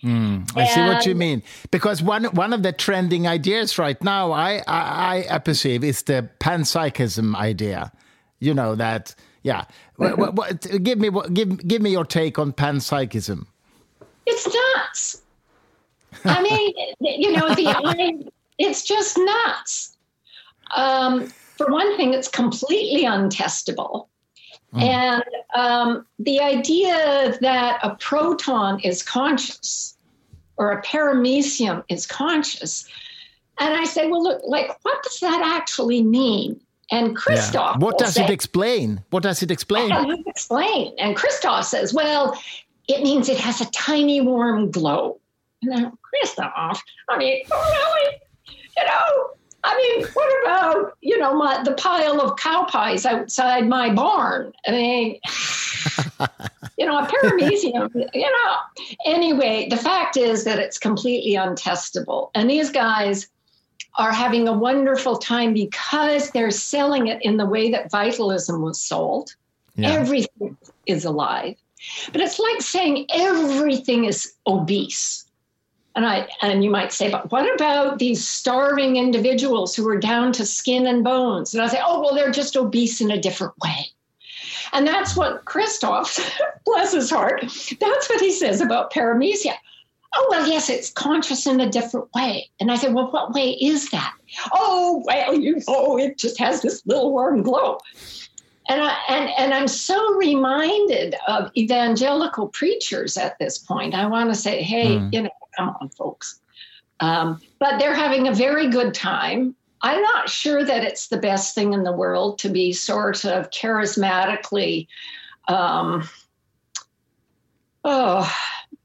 [0.03, 1.41] Mm, I and, see what you mean.
[1.71, 6.29] Because one one of the trending ideas right now, I I, I perceive, is the
[6.39, 7.91] panpsychism idea.
[8.39, 9.63] You know that, yeah.
[9.95, 13.47] what, what, give me give give me your take on panpsychism.
[14.27, 15.21] It's nuts.
[16.25, 18.25] I mean, you know, the I,
[18.57, 19.97] it's just nuts.
[20.75, 24.07] Um, for one thing, it's completely untestable.
[24.73, 24.81] Mm.
[24.83, 25.23] And
[25.55, 29.95] um, the idea that a proton is conscious
[30.57, 32.87] or a paramecium is conscious.
[33.59, 36.59] And I say, well, look, like, what does that actually mean?
[36.91, 37.53] And Christof.
[37.53, 37.77] Yeah.
[37.77, 39.03] What does say, it explain?
[39.09, 39.89] What does it explain?
[39.93, 40.93] What does it explain?
[40.97, 42.37] And Christof says, well,
[42.87, 45.19] it means it has a tiny warm glow.
[45.61, 48.17] And then, Christof, I mean, really?
[48.77, 49.29] You know,
[49.63, 54.53] I mean, what about, you know, my, the pile of cow pies outside my barn?
[54.67, 55.19] I mean,
[56.77, 58.55] you know, a paramecium, you know.
[59.05, 62.29] Anyway, the fact is that it's completely untestable.
[62.35, 63.27] And these guys
[63.97, 68.79] are having a wonderful time because they're selling it in the way that vitalism was
[68.79, 69.35] sold.
[69.75, 69.89] Yeah.
[69.89, 71.55] Everything is alive.
[72.11, 75.25] But it's like saying everything is obese.
[75.95, 80.31] And I and you might say, but what about these starving individuals who are down
[80.33, 81.53] to skin and bones?
[81.53, 83.87] And I say, oh well, they're just obese in a different way.
[84.73, 86.19] And that's what Christof,
[86.65, 87.41] bless his heart,
[87.79, 89.55] that's what he says about paramecia.
[90.15, 92.49] Oh, well, yes, it's conscious in a different way.
[92.59, 94.15] And I said, well, what way is that?
[94.53, 97.77] Oh, well, you know, it just has this little warm glow.
[98.69, 103.95] And, I, and, and I'm so reminded of evangelical preachers at this point.
[103.95, 105.13] I want to say, hey, mm.
[105.13, 106.39] you know, come on, folks.
[106.99, 109.55] Um, but they're having a very good time.
[109.81, 113.51] I'm not sure that it's the best thing in the world to be sort of
[113.51, 114.87] charismatically,
[115.47, 116.09] um,
[117.83, 118.35] oh,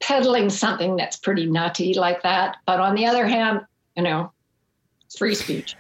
[0.00, 2.58] peddling something that's pretty nutty like that.
[2.66, 3.62] But on the other hand,
[3.96, 4.32] you know,
[5.06, 5.76] it's free speech.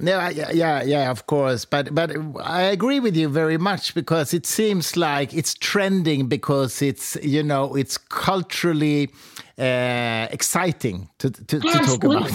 [0.00, 2.10] Yeah, yeah, yeah, of course, but but
[2.42, 7.42] I agree with you very much because it seems like it's trending because it's you
[7.42, 9.10] know it's culturally
[9.58, 12.30] uh, exciting to to, to talk about.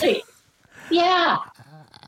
[0.90, 1.38] Yeah,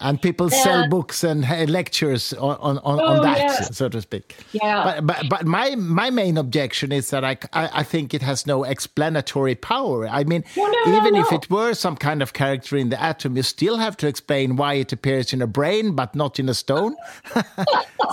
[0.02, 0.64] and people yeah.
[0.64, 3.78] sell books and lectures on on, on, oh, on that, yes.
[3.78, 4.36] so to speak.
[4.52, 4.84] Yeah.
[4.84, 8.64] But, but but my my main objection is that I I, think it has no
[8.64, 10.08] explanatory power.
[10.08, 11.26] I mean, well, no, even no, no.
[11.26, 14.56] if it were some kind of character in the atom, you still have to explain
[14.56, 16.96] why it appears in a brain but not in a stone.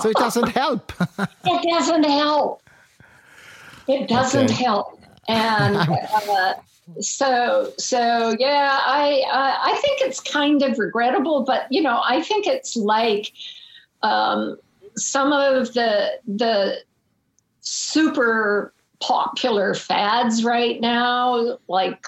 [0.01, 0.93] so it doesn't help.
[1.45, 2.61] it doesn't help.
[3.87, 4.63] It doesn't okay.
[4.63, 5.01] help.
[5.27, 6.53] And uh,
[6.99, 12.21] so so yeah i uh, i think it's kind of regrettable but you know i
[12.21, 13.31] think it's like
[14.01, 14.57] um,
[14.95, 16.77] some of the the
[17.61, 22.07] super popular fads right now like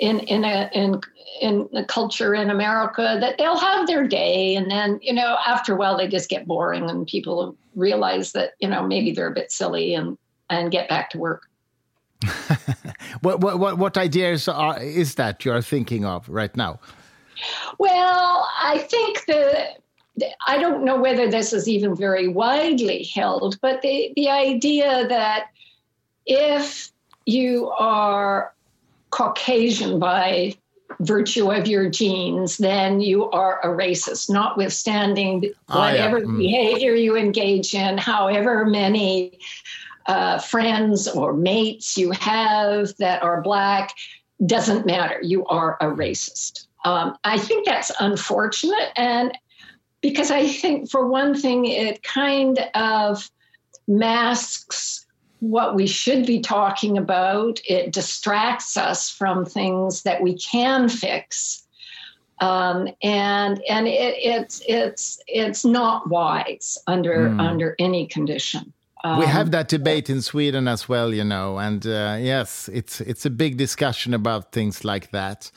[0.00, 1.00] in in a in
[1.40, 5.74] in the culture in America that they'll have their day and then you know after
[5.74, 9.34] a while they just get boring and people realize that you know maybe they're a
[9.34, 10.16] bit silly and
[10.50, 11.42] and get back to work.
[13.24, 16.78] what what what ideas are is that you are thinking of right now?
[17.78, 19.78] Well, I think that
[20.46, 25.46] I don't know whether this is even very widely held, but the, the idea that
[26.26, 26.92] if
[27.26, 28.54] you are
[29.10, 30.54] Caucasian by
[31.00, 36.24] virtue of your genes, then you are a racist, notwithstanding whatever yeah.
[36.24, 36.38] mm.
[36.38, 39.38] behavior you engage in, however many
[40.06, 43.92] uh, friends or mates you have that are black,
[44.44, 45.18] doesn't matter.
[45.22, 46.66] You are a racist.
[46.84, 48.90] Um, I think that's unfortunate.
[48.96, 49.36] And
[50.02, 53.30] because I think, for one thing, it kind of
[53.88, 55.06] masks
[55.40, 57.60] what we should be talking about.
[57.66, 61.66] It distracts us from things that we can fix.
[62.40, 67.40] Um, and and it, it's it's it's not wise under mm.
[67.40, 68.73] under any condition.
[69.04, 73.02] Um, we have that debate in Sweden as well, you know, and uh, yes, it's
[73.02, 75.50] it's a big discussion about things like that,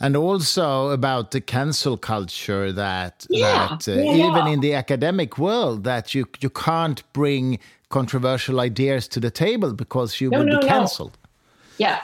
[0.00, 4.28] and also about the cancel culture that yeah, that uh, yeah.
[4.28, 9.72] even in the academic world that you you can't bring controversial ideas to the table
[9.72, 11.16] because you no, will no, be cancelled.
[11.22, 11.86] No.
[11.86, 12.00] Yeah,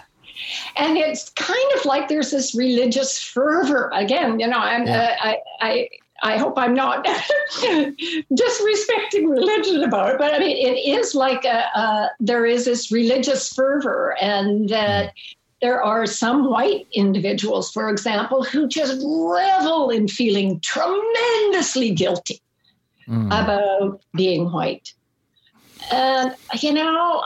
[0.76, 4.38] and it's kind of like there's this religious fervor again.
[4.38, 5.16] You know, and yeah.
[5.20, 5.88] uh, I I
[6.22, 7.04] I hope I'm not
[7.54, 13.52] disrespecting religion about it, but I mean, it is like a, there is this religious
[13.52, 15.12] fervor, and that
[15.60, 22.40] there are some white individuals, for example, who just revel in feeling tremendously guilty
[23.08, 23.26] mm.
[23.26, 24.92] about being white.
[25.90, 27.22] And, you know,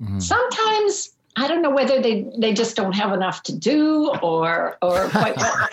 [0.00, 0.22] mm.
[0.22, 5.08] sometimes I don't know whether they, they just don't have enough to do or, or
[5.08, 5.72] quite what,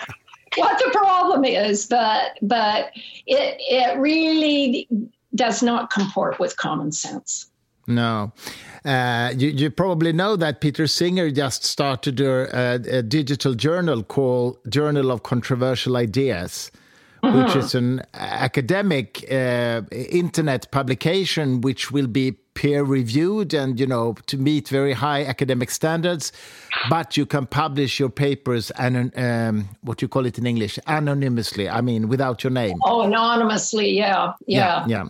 [0.58, 2.90] what the problem is, but but
[3.26, 4.88] it it really
[5.34, 7.50] does not comport with common sense.
[7.86, 8.32] No.
[8.84, 14.02] Uh, you, you, probably know that Peter Singer just started a, a, a digital journal
[14.02, 16.70] called Journal of Controversial Ideas.
[17.22, 17.44] Mm -hmm.
[17.44, 19.82] which is an academic uh,
[20.22, 25.70] internet publication which will be peer reviewed and you know to meet very high academic
[25.70, 26.32] standards
[26.90, 31.68] but you can publish your papers and um, what you call it in english anonymously
[31.68, 32.76] i mean without your name.
[32.82, 35.04] Oh anonymously yeah yeah yeah,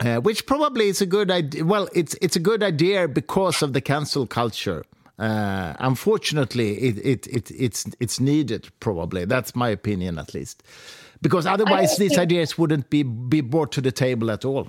[0.00, 0.16] yeah.
[0.16, 3.72] Uh, which probably is a good idea well it's it's a good idea because of
[3.72, 4.82] the cancel culture.
[5.18, 9.24] Uh, unfortunately it, it, it, it's it's needed probably.
[9.24, 10.64] That's my opinion at least.
[11.22, 14.66] Because otherwise these ideas wouldn't be be brought to the table at all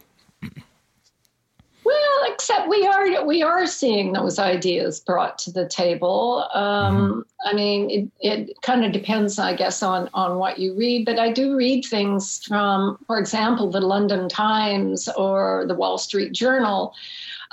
[2.42, 6.50] except we are we are seeing those ideas brought to the table.
[6.56, 7.20] Um, mm-hmm.
[7.46, 11.06] I mean, it, it kind of depends, I guess, on on what you read.
[11.06, 16.34] But I do read things from, for example, the London Times or the Wall Street
[16.34, 16.96] Journal,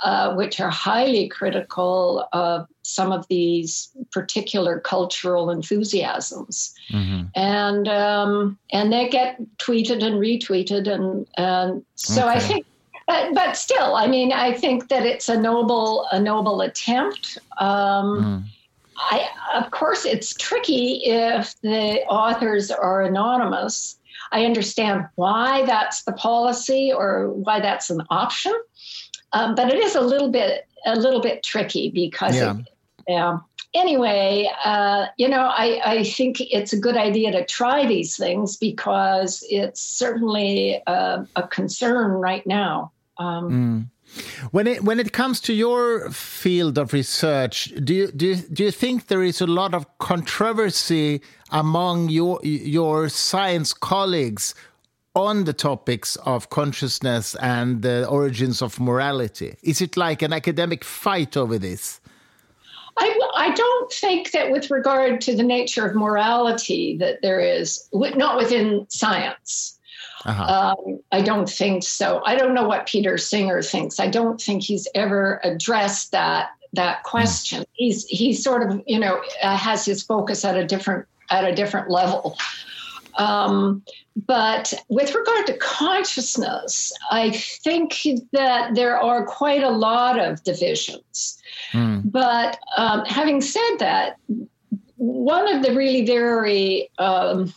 [0.03, 7.27] uh, which are highly critical of some of these particular cultural enthusiasms, mm-hmm.
[7.35, 12.37] and um, and they get tweeted and retweeted, and and so okay.
[12.37, 12.65] I think
[13.09, 17.39] but but still, I mean, I think that it's a noble a noble attempt.
[17.57, 18.43] Um, mm.
[18.97, 23.97] I, of course, it's tricky if the authors are anonymous.
[24.31, 28.53] I understand why that's the policy or why that's an option,
[29.33, 32.57] um, but it is a little bit a little bit tricky because yeah.
[32.57, 32.67] It,
[33.07, 33.39] yeah.
[33.73, 38.57] Anyway, uh, you know, I, I think it's a good idea to try these things
[38.57, 42.91] because it's certainly a, a concern right now.
[43.19, 43.85] Um, mm.
[44.51, 48.63] When it when it comes to your field of research, do you do you, do
[48.63, 54.55] you think there is a lot of controversy among your your science colleagues
[55.15, 59.55] on the topics of consciousness and the origins of morality?
[59.61, 61.99] Is it like an academic fight over this?
[62.97, 67.87] I, I don't think that with regard to the nature of morality that there is
[67.93, 69.78] not within science
[70.25, 70.75] uh-huh.
[70.77, 72.21] Um, I don't think so.
[72.25, 73.99] I don't know what Peter Singer thinks.
[73.99, 77.61] I don't think he's ever addressed that that question.
[77.61, 77.67] Mm.
[77.73, 81.55] He's he sort of you know uh, has his focus at a different at a
[81.55, 82.37] different level.
[83.17, 83.83] Um,
[84.27, 87.97] but with regard to consciousness, I think
[88.31, 91.41] that there are quite a lot of divisions.
[91.71, 92.11] Mm.
[92.11, 94.17] But um, having said that,
[94.95, 97.53] one of the really very um,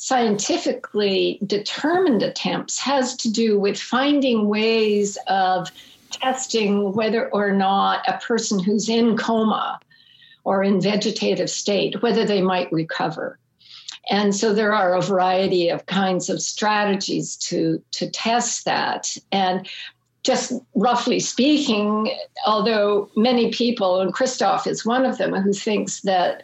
[0.00, 5.70] scientifically determined attempts has to do with finding ways of
[6.10, 9.78] testing whether or not a person who's in coma
[10.42, 13.38] or in vegetative state, whether they might recover.
[14.08, 19.14] And so there are a variety of kinds of strategies to, to test that.
[19.30, 19.68] And
[20.22, 22.10] just roughly speaking,
[22.46, 26.42] although many people, and Christof is one of them, who thinks that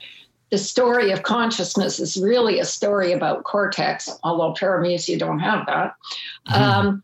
[0.51, 5.95] the story of consciousness is really a story about cortex, although paramecia don't have that.
[6.49, 6.63] Mm-hmm.
[6.63, 7.03] Um,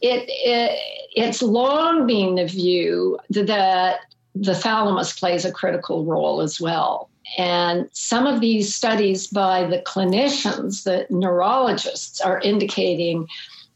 [0.00, 0.78] it, it,
[1.14, 4.00] it's long been the view that
[4.34, 7.10] the thalamus plays a critical role as well.
[7.38, 13.28] And some of these studies by the clinicians, the neurologists, are indicating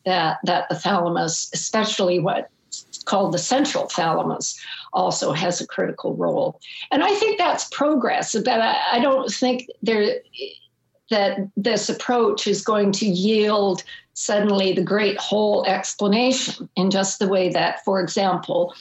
[0.04, 4.58] that, that the thalamus, especially what's called the central thalamus,
[4.94, 6.60] also has a critical role.
[6.90, 10.20] And I think that's progress, but I, I don't think there
[11.10, 13.84] that this approach is going to yield
[14.14, 18.74] suddenly the great whole explanation in just the way that, for example,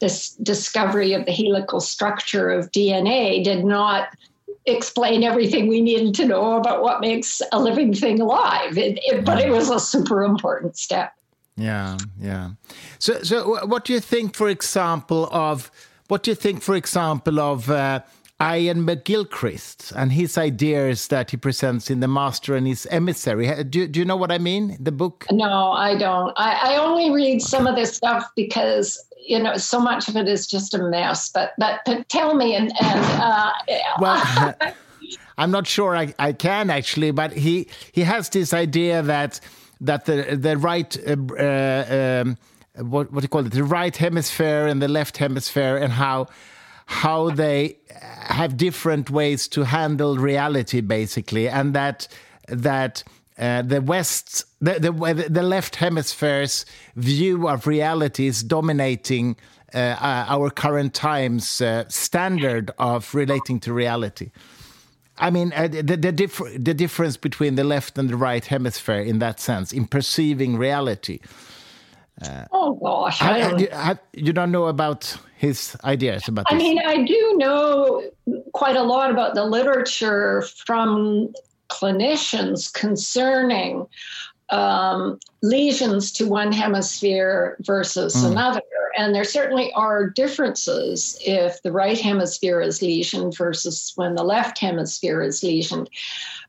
[0.00, 4.08] this discovery of the helical structure of DNA did not
[4.66, 8.76] explain everything we needed to know about what makes a living thing alive.
[8.76, 11.14] It, it, but it was a super important step.
[11.56, 12.50] Yeah, yeah.
[12.98, 15.70] So, so what do you think, for example, of
[16.08, 18.00] what do you think, for example, of uh,
[18.40, 23.64] Iain McGilchrist and his ideas that he presents in The Master and His Emissary?
[23.64, 24.76] Do, do you know what I mean?
[24.80, 25.26] The book?
[25.30, 26.32] No, I don't.
[26.36, 30.26] I, I only read some of this stuff because you know so much of it
[30.26, 31.28] is just a mess.
[31.28, 33.52] But but, but tell me and and uh,
[34.00, 34.54] well.
[35.38, 39.40] I'm not sure I, I can actually, but he, he has this idea that
[39.82, 42.38] that the the right uh, uh, um,
[42.88, 43.52] what what do you call it?
[43.52, 46.28] The right hemisphere and the left hemisphere and how
[46.86, 52.08] how they have different ways to handle reality basically and that
[52.48, 53.02] that
[53.38, 56.66] uh, the west the, the the left hemisphere's
[56.96, 59.36] view of reality is dominating
[59.74, 64.30] uh, our current times uh, standard of relating to reality
[65.22, 69.00] I mean, uh, the the, dif- the difference between the left and the right hemisphere
[69.00, 71.20] in that sense, in perceiving reality.
[72.20, 76.46] Uh, oh gosh, I, I, you don't know about his ideas about.
[76.50, 76.54] This?
[76.54, 78.10] I mean, I do know
[78.52, 81.32] quite a lot about the literature from
[81.68, 83.86] clinicians concerning
[84.52, 88.30] um, lesions to one hemisphere versus mm.
[88.30, 88.60] another.
[88.96, 94.58] And there certainly are differences if the right hemisphere is lesioned versus when the left
[94.58, 95.88] hemisphere is lesioned.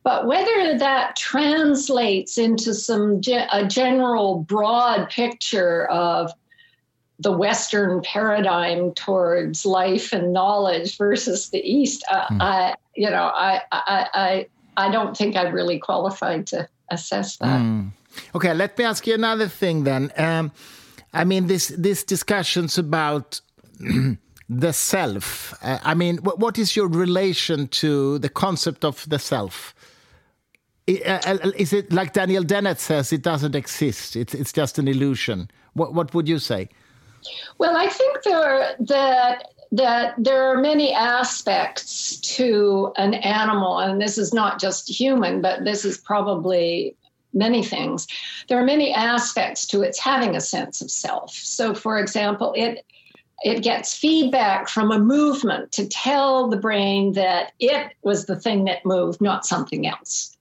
[0.03, 6.31] But whether that translates into some ge- a general broad picture of
[7.19, 12.41] the Western paradigm towards life and knowledge versus the East, uh, mm.
[12.41, 17.61] I, you know, I, I, I, I don't think I'm really qualified to assess that.
[17.61, 17.91] Mm.
[18.35, 20.11] Okay, let me ask you another thing then.
[20.17, 20.51] Um,
[21.13, 23.41] I mean, this this discussions about
[24.49, 25.53] the self.
[25.61, 29.73] Uh, I mean, what, what is your relation to the concept of the self?
[30.87, 33.13] Uh, uh, is it like Daniel Dennett says?
[33.13, 34.15] It doesn't exist.
[34.15, 35.49] It's it's just an illusion.
[35.73, 36.69] What what would you say?
[37.57, 44.19] Well, I think there that that there are many aspects to an animal, and this
[44.19, 46.95] is not just human, but this is probably
[47.33, 48.07] many things.
[48.47, 51.33] There are many aspects to its having a sense of self.
[51.33, 52.85] So, for example, it
[53.43, 58.65] it gets feedback from a movement to tell the brain that it was the thing
[58.65, 60.37] that moved, not something else.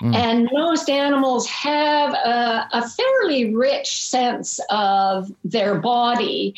[0.00, 0.14] Mm.
[0.14, 6.54] And most animals have a, a, fairly rich sense of their body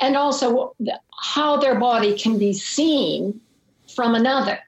[0.00, 0.74] and also
[1.20, 3.40] how their body can be seen
[3.94, 4.58] from another.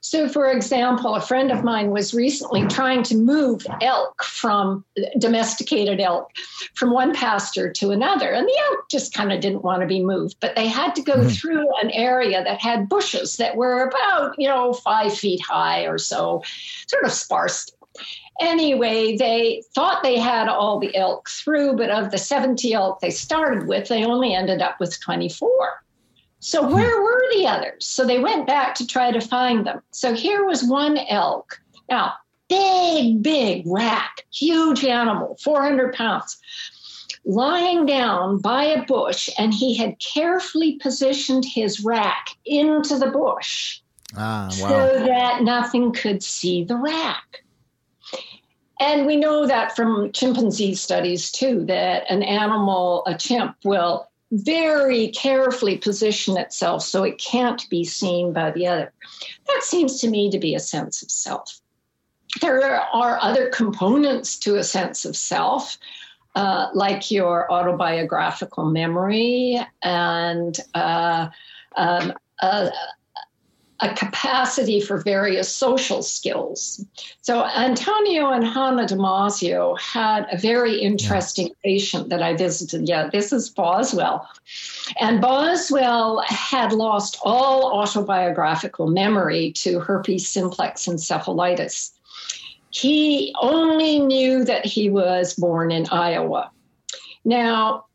[0.00, 4.84] So, for example, a friend of mine was recently trying to move elk from
[5.18, 6.30] domesticated elk
[6.74, 10.04] from one pasture to another, and the elk just kind of didn't want to be
[10.04, 10.36] moved.
[10.40, 11.28] But they had to go mm-hmm.
[11.28, 15.98] through an area that had bushes that were about, you know, five feet high or
[15.98, 16.42] so,
[16.86, 17.70] sort of sparse.
[18.40, 23.10] Anyway, they thought they had all the elk through, but of the 70 elk they
[23.10, 25.83] started with, they only ended up with 24.
[26.44, 26.74] So, hmm.
[26.74, 27.86] where were the others?
[27.86, 29.80] So, they went back to try to find them.
[29.92, 31.58] So, here was one elk.
[31.88, 32.12] Now,
[32.50, 36.36] big, big rack, huge animal, 400 pounds,
[37.24, 43.80] lying down by a bush, and he had carefully positioned his rack into the bush
[44.14, 44.68] ah, wow.
[44.68, 47.42] so that nothing could see the rack.
[48.80, 55.08] And we know that from chimpanzee studies too, that an animal, a chimp, will very
[55.08, 58.92] carefully position itself so it can't be seen by the other.
[59.46, 61.60] That seems to me to be a sense of self.
[62.40, 65.78] There are other components to a sense of self,
[66.34, 71.28] uh, like your autobiographical memory and uh,
[71.76, 72.70] um, uh,
[73.80, 76.84] a capacity for various social skills.
[77.22, 81.54] So Antonio and Hanna Damasio had a very interesting yeah.
[81.64, 82.88] patient that I visited.
[82.88, 84.28] Yeah, this is Boswell.
[85.00, 91.90] And Boswell had lost all autobiographical memory to herpes simplex encephalitis.
[92.70, 96.50] He only knew that he was born in Iowa.
[97.24, 97.86] Now,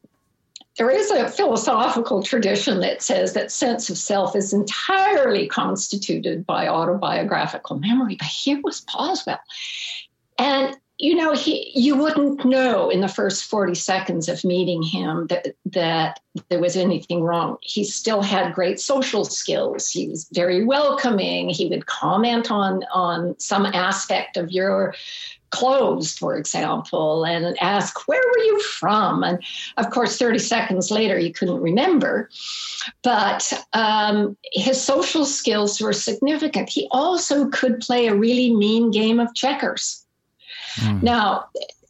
[0.79, 6.69] there is a philosophical tradition that says that sense of self is entirely constituted by
[6.69, 9.41] autobiographical memory, but here was Boswell.
[10.39, 15.27] And you know, he you wouldn't know in the first 40 seconds of meeting him
[15.27, 17.57] that that there was anything wrong.
[17.61, 19.89] He still had great social skills.
[19.89, 21.49] He was very welcoming.
[21.49, 24.93] He would comment on on some aspect of your
[25.51, 29.23] closed, for example, and ask, Where were you from?
[29.23, 29.43] And
[29.77, 32.29] of course, 30 seconds later, you couldn't remember.
[33.03, 36.69] But um, his social skills were significant.
[36.69, 40.05] He also could play a really mean game of checkers.
[40.75, 41.03] Mm.
[41.03, 41.45] Now,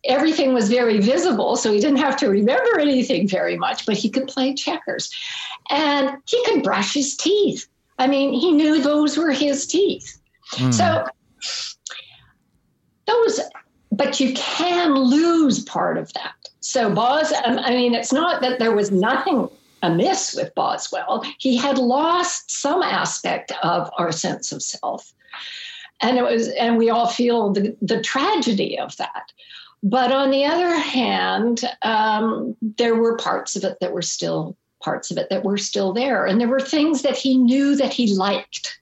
[0.05, 4.09] everything was very visible, so he didn't have to remember anything very much, but he
[4.09, 5.11] could play checkers.
[5.69, 7.67] And he could brush his teeth.
[7.97, 10.19] I mean, he knew those were his teeth.
[10.53, 10.73] Mm.
[10.73, 11.05] So
[13.09, 13.39] those,
[13.91, 16.49] but you can lose part of that.
[16.61, 19.49] So Bos, um, I mean, it's not that there was nothing
[19.81, 21.25] amiss with Boswell.
[21.37, 25.13] He had lost some aspect of our sense of self.
[26.01, 29.31] And it was, and we all feel the, the tragedy of that.
[29.81, 35.11] But on the other hand, um, there were parts of it that were still parts
[35.11, 36.25] of it that were still there.
[36.25, 38.79] And there were things that he knew that he liked.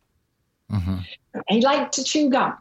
[0.71, 0.97] Mm-hmm.
[1.47, 2.55] He liked to chew gum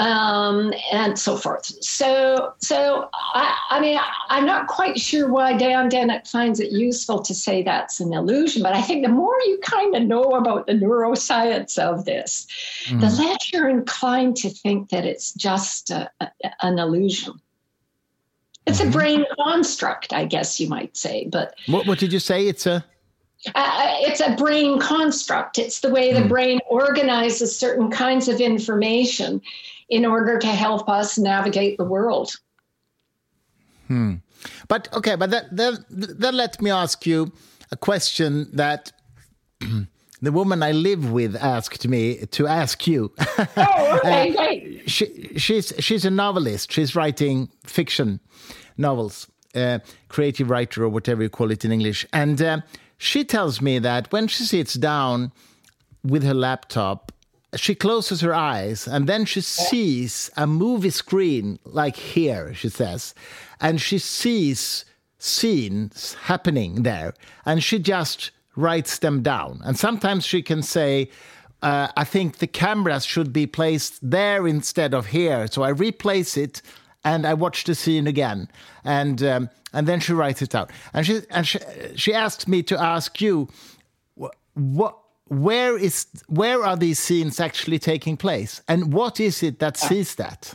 [0.00, 1.66] um, and so forth.
[1.84, 7.20] So, so I, I, mean, I'm not quite sure why Dan Dennett finds it useful
[7.22, 10.66] to say that's an illusion, but I think the more you kind of know about
[10.66, 12.46] the neuroscience of this,
[12.86, 12.98] mm.
[12.98, 16.30] the less you're inclined to think that it's just a, a,
[16.62, 17.34] an illusion.
[18.66, 18.88] It's mm-hmm.
[18.88, 21.28] a brain construct, I guess you might say.
[21.30, 22.46] But what, what did you say?
[22.46, 22.82] It's a
[23.54, 25.58] uh, it's a brain construct.
[25.58, 26.28] It's the way the mm.
[26.28, 29.40] brain organizes certain kinds of information
[29.90, 32.32] in order to help us navigate the world.
[33.88, 34.16] Hmm.
[34.68, 37.32] But okay, but that, that, that let me ask you
[37.72, 38.92] a question that
[40.22, 43.12] the woman I live with asked me to ask you.
[43.56, 44.90] Oh, okay, uh, great.
[44.90, 46.70] She, she's she's a novelist.
[46.70, 48.20] She's writing fiction
[48.76, 52.60] novels, uh, creative writer or whatever you call it in English, and uh,
[52.96, 55.32] she tells me that when she sits down
[56.04, 57.12] with her laptop
[57.56, 63.14] she closes her eyes and then she sees a movie screen like here she says
[63.60, 64.84] and she sees
[65.18, 67.12] scenes happening there
[67.44, 69.60] and she just writes them down.
[69.64, 71.10] And sometimes she can say
[71.62, 75.46] uh, i think the cameras should be placed there instead of here.
[75.46, 76.62] So i replace it
[77.04, 78.48] and i watch the scene again
[78.84, 80.70] and um, and then she writes it out.
[80.94, 81.58] And she and she,
[81.96, 83.48] she asked me to ask you
[84.54, 84.98] what
[85.30, 90.16] where is where are these scenes actually taking place, and what is it that sees
[90.16, 90.54] that?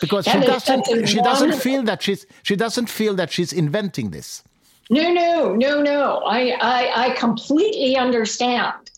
[0.00, 4.42] Because she doesn't she doesn't feel that she's she doesn't feel that she's inventing this.
[4.90, 6.22] No, no, no, no.
[6.24, 8.90] I, I, I completely understand.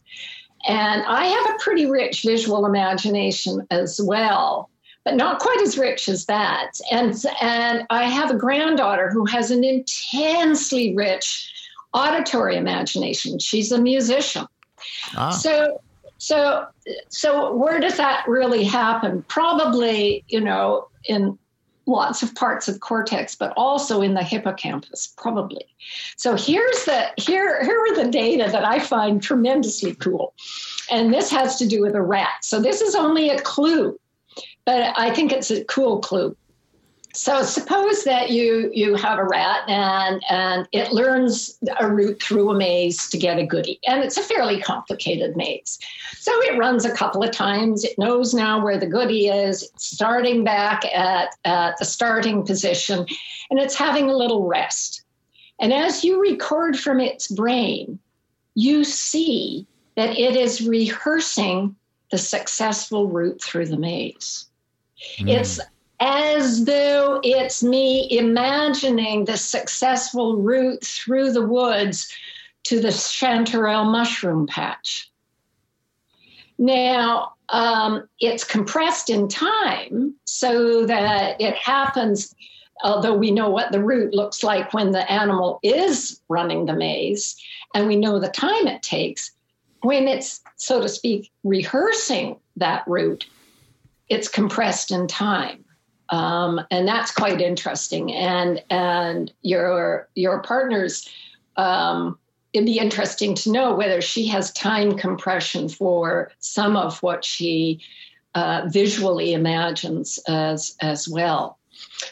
[0.69, 4.71] And I have a pretty rich visual imagination as well,
[5.05, 6.73] but not quite as rich as that.
[6.93, 11.53] And, and I have a granddaughter who has an intensely rich
[11.93, 13.39] auditory imagination.
[13.39, 14.47] She's a musician.
[15.17, 15.31] Ah.
[15.31, 15.81] So
[16.19, 16.67] so
[17.09, 19.23] so where does that really happen?
[19.29, 21.39] Probably, you know, in
[21.87, 25.65] lots of parts of cortex, but also in the hippocampus, probably.
[26.17, 30.35] So here's the here here are the data that I find tremendously cool.
[30.91, 32.43] And this has to do with a rat.
[32.45, 33.99] So this is only a clue,
[34.65, 36.37] but I think it's a cool clue.
[37.13, 42.51] So suppose that you you have a rat and and it learns a route through
[42.51, 45.81] a maze to get a goodie, and it's a fairly complicated maze.
[46.19, 47.83] So it runs a couple of times.
[47.83, 49.65] It knows now where the goodie is.
[49.65, 53.07] It's starting back at at the starting position,
[53.51, 55.03] and it's having a little rest.
[55.59, 57.99] And as you record from its brain,
[58.55, 61.75] you see that it is rehearsing
[62.13, 64.47] the successful route through the maze.
[65.19, 65.41] Mm.
[65.41, 65.61] It's
[66.01, 72.11] as though it's me imagining the successful route through the woods
[72.65, 75.11] to the chanterelle mushroom patch.
[76.59, 82.35] Now, um, it's compressed in time so that it happens,
[82.83, 87.37] although we know what the route looks like when the animal is running the maze
[87.75, 89.33] and we know the time it takes,
[89.83, 93.27] when it's, so to speak, rehearsing that route,
[94.09, 95.65] it's compressed in time.
[96.11, 98.13] Um, and that's quite interesting.
[98.13, 101.09] And and your your partner's
[101.57, 102.19] um,
[102.53, 107.81] it'd be interesting to know whether she has time compression for some of what she
[108.35, 111.59] uh, visually imagines as as well.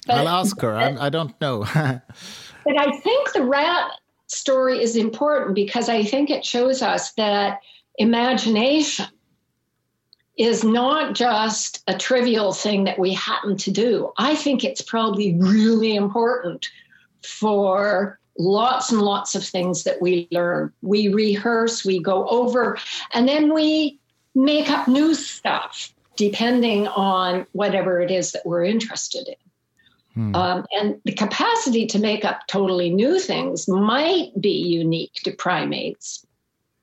[0.06, 0.74] But, I'll ask her.
[0.74, 1.60] I, I don't know.
[1.74, 3.90] but I think the rat
[4.28, 7.60] story is important because I think it shows us that
[7.96, 9.06] imagination
[10.38, 14.12] is not just a trivial thing that we happen to do.
[14.16, 16.68] I think it's probably really important
[17.22, 20.72] for lots and lots of things that we learn.
[20.80, 22.78] We rehearse, we go over,
[23.12, 23.98] and then we
[24.34, 29.34] make up new stuff depending on whatever it is that we're interested in.
[30.14, 30.34] Hmm.
[30.34, 36.24] Um, and the capacity to make up totally new things might be unique to primates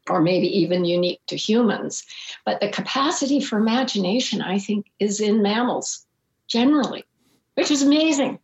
[0.10, 2.04] or maybe even unique to humans.
[2.46, 6.06] But the capacity for imagination, I think, is in mammals
[6.48, 7.04] generally,
[7.56, 8.40] which is amazing.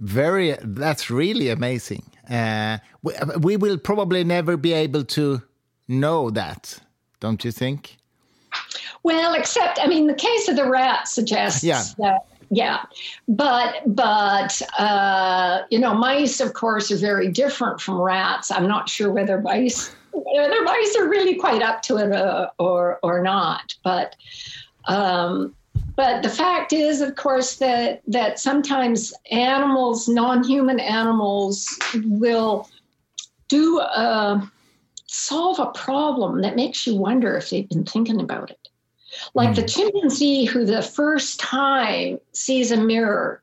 [0.00, 2.04] Very, that's really amazing.
[2.28, 5.42] Uh, we, we will probably never be able to
[5.88, 6.80] know that,
[7.20, 7.96] don't you think?
[9.02, 11.84] Well, except, I mean, the case of the rat suggests yeah.
[11.98, 12.82] that yeah
[13.28, 18.88] but but uh, you know mice of course are very different from rats i'm not
[18.88, 23.74] sure whether mice whether mice are really quite up to it uh, or or not
[23.84, 24.16] but
[24.86, 25.54] um,
[25.96, 32.68] but the fact is of course that that sometimes animals non-human animals will
[33.48, 34.40] do uh,
[35.06, 38.68] solve a problem that makes you wonder if they've been thinking about it
[39.34, 39.66] like the hmm.
[39.66, 43.42] chimpanzee who the first time sees a mirror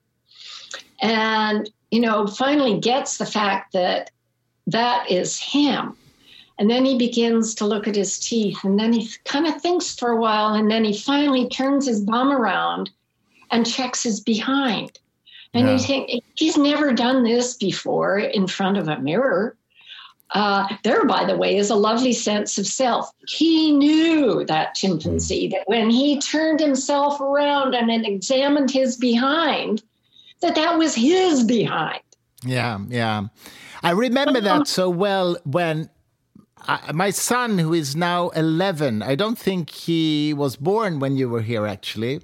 [1.01, 4.11] and, you know, finally gets the fact that
[4.68, 5.95] that is him.
[6.59, 9.95] And then he begins to look at his teeth and then he kind of thinks
[9.95, 12.89] for a while and then he finally turns his bum around
[13.51, 14.97] and checks his behind.
[15.53, 15.73] And yeah.
[15.73, 19.55] you think he's never done this before in front of a mirror.
[20.31, 23.09] Uh, there, by the way, is a lovely sense of self.
[23.27, 29.83] He knew that chimpanzee that when he turned himself around and then examined his behind,
[30.41, 32.01] that that was his behind.
[32.43, 33.27] Yeah, yeah.
[33.83, 35.89] I remember that so well when
[36.68, 41.30] I, my son, who is now 11, I don't think he was born when you
[41.30, 42.22] were here, actually.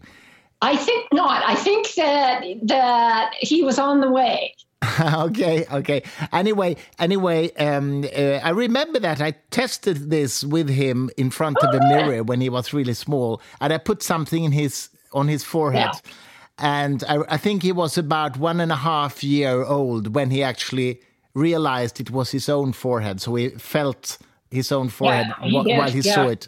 [0.62, 1.44] I think not.
[1.46, 4.56] I think that that he was on the way.
[5.14, 6.04] okay, okay.
[6.32, 11.74] Anyway, anyway, um, uh, I remember that I tested this with him in front of
[11.74, 15.28] a oh, mirror when he was really small, and I put something in his on
[15.28, 15.92] his forehead.
[15.94, 16.12] Yeah.
[16.60, 20.44] And I, I think he was about one and a half year old when he
[20.44, 21.02] actually
[21.34, 23.20] realized it was his own forehead.
[23.22, 24.18] So he felt
[24.54, 26.16] his own forehead yeah, while he yeah.
[26.16, 26.48] saw it.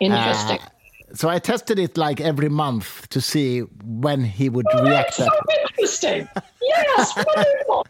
[0.00, 0.60] Interesting.
[0.60, 0.68] Uh,
[1.14, 5.18] so I tested it like every month to see when he would oh, react.
[5.18, 6.28] That's so interesting.
[6.62, 7.86] Yes, wonderful.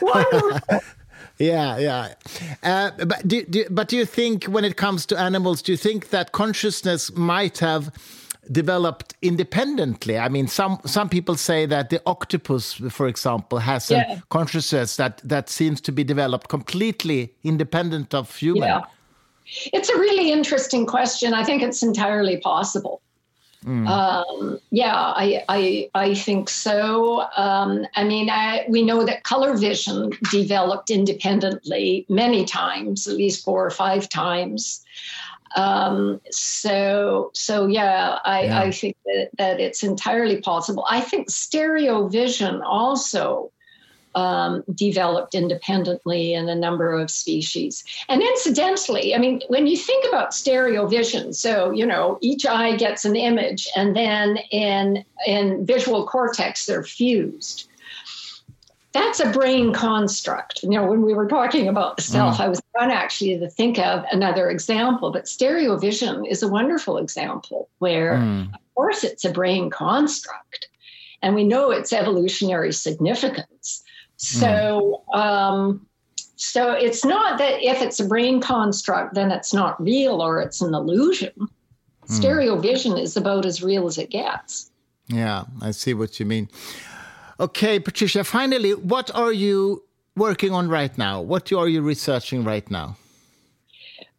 [0.00, 0.80] wonderful.
[1.38, 2.14] yeah, yeah.
[2.62, 5.78] Uh, but do, do, but do you think when it comes to animals, do you
[5.78, 7.90] think that consciousness might have
[8.50, 10.18] developed independently?
[10.18, 14.18] I mean, some some people say that the octopus, for example, has yeah.
[14.18, 18.68] a consciousness that that seems to be developed completely independent of human.
[18.68, 18.82] Yeah.
[19.72, 21.32] It's a really interesting question.
[21.32, 23.00] I think it's entirely possible.
[23.64, 23.88] Mm.
[23.88, 27.26] Um, yeah, I, I, I think so.
[27.36, 33.44] Um, I mean, I, we know that color vision developed independently many times, at least
[33.44, 34.84] four or five times.
[35.54, 38.60] Um, so, so yeah, I, yeah.
[38.60, 40.84] I think that, that it's entirely possible.
[40.90, 43.52] I think stereo vision also
[44.16, 47.84] um, developed independently in a number of species.
[48.08, 52.76] And incidentally, I mean, when you think about stereo vision, so you know, each eye
[52.76, 57.68] gets an image, and then in in visual cortex they're fused.
[58.96, 60.62] That's a brain construct.
[60.62, 62.40] You know, when we were talking about the self, mm.
[62.40, 66.96] I was trying actually to think of another example, but stereo vision is a wonderful
[66.96, 68.54] example where, mm.
[68.54, 70.68] of course, it's a brain construct
[71.20, 73.84] and we know its evolutionary significance.
[74.16, 75.18] So, mm.
[75.18, 75.86] um,
[76.36, 80.62] so it's not that if it's a brain construct, then it's not real or it's
[80.62, 81.32] an illusion.
[81.36, 81.48] Mm.
[82.06, 84.70] Stereo vision is about as real as it gets.
[85.08, 86.48] Yeah, I see what you mean.
[87.38, 89.82] Okay, Patricia, finally, what are you
[90.16, 91.20] working on right now?
[91.20, 92.96] What are you researching right now?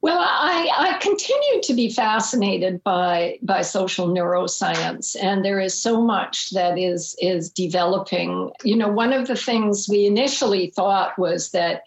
[0.01, 5.99] Well, I, I continue to be fascinated by by social neuroscience, and there is so
[5.99, 8.51] much that is is developing.
[8.63, 11.82] You know, one of the things we initially thought was that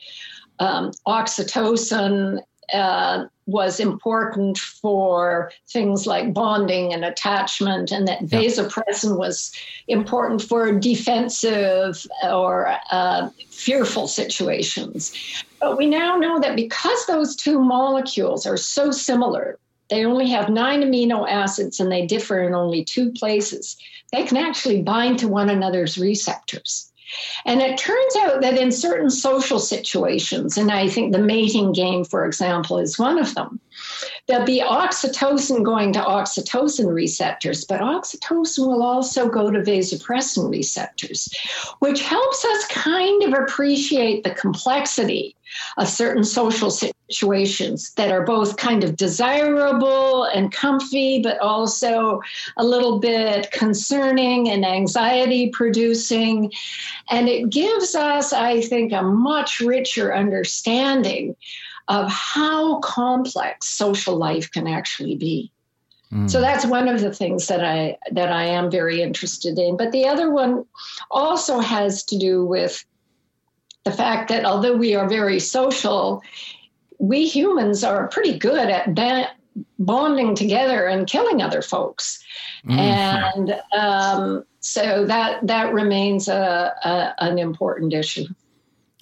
[0.59, 2.41] um, oxytocin
[2.73, 8.41] uh, was important for things like bonding and attachment, and that yeah.
[8.41, 9.53] vasopressin was
[9.89, 15.13] important for defensive or uh, fearful situations.
[15.61, 19.59] But we now know that because those two molecules are so similar,
[19.91, 23.77] they only have nine amino acids and they differ in only two places,
[24.13, 26.90] they can actually bind to one another's receptors.
[27.45, 32.05] And it turns out that in certain social situations, and I think the mating game,
[32.05, 33.61] for example, is one of them,
[34.27, 41.29] there'll be oxytocin going to oxytocin receptors, but oxytocin will also go to vasopressin receptors,
[41.81, 45.37] which helps us kind of appreciate the complexity
[45.79, 52.23] of certain social situations that are both kind of desirable and comfy, but also
[52.57, 56.53] a little bit concerning and anxiety producing.
[57.11, 61.37] And it gives us, I think, a much richer understanding
[61.91, 65.53] of how complex social life can actually be.
[66.27, 66.41] So mm.
[66.41, 69.77] that's one of the things that I that I am very interested in.
[69.77, 70.65] But the other one
[71.11, 72.85] also has to do with
[73.85, 76.23] the fact that although we are very social,
[76.99, 79.31] we humans are pretty good at ba-
[79.79, 82.23] bonding together and killing other folks.
[82.67, 82.79] Mm-hmm.
[82.79, 88.27] And um, so that that remains a, a, an important issue.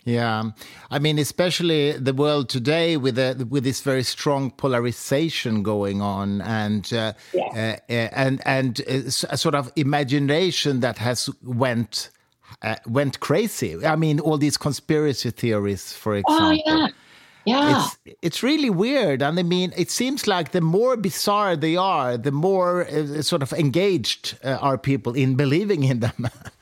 [0.08, 0.52] Yeah,
[0.90, 3.18] I mean, especially the world today with
[3.50, 7.76] with this very strong polarization going on, and uh, yeah.
[7.90, 12.08] uh, and and a sort of imagination that has went
[12.62, 13.84] uh, went crazy.
[13.84, 16.46] I mean, all these conspiracy theories, for example.
[16.46, 16.88] Oh, yeah.
[17.44, 17.86] Yeah.
[18.04, 19.22] It's, it's really weird.
[19.22, 23.42] And I mean, it seems like the more bizarre they are, the more uh, sort
[23.42, 26.28] of engaged uh, are people in believing in them.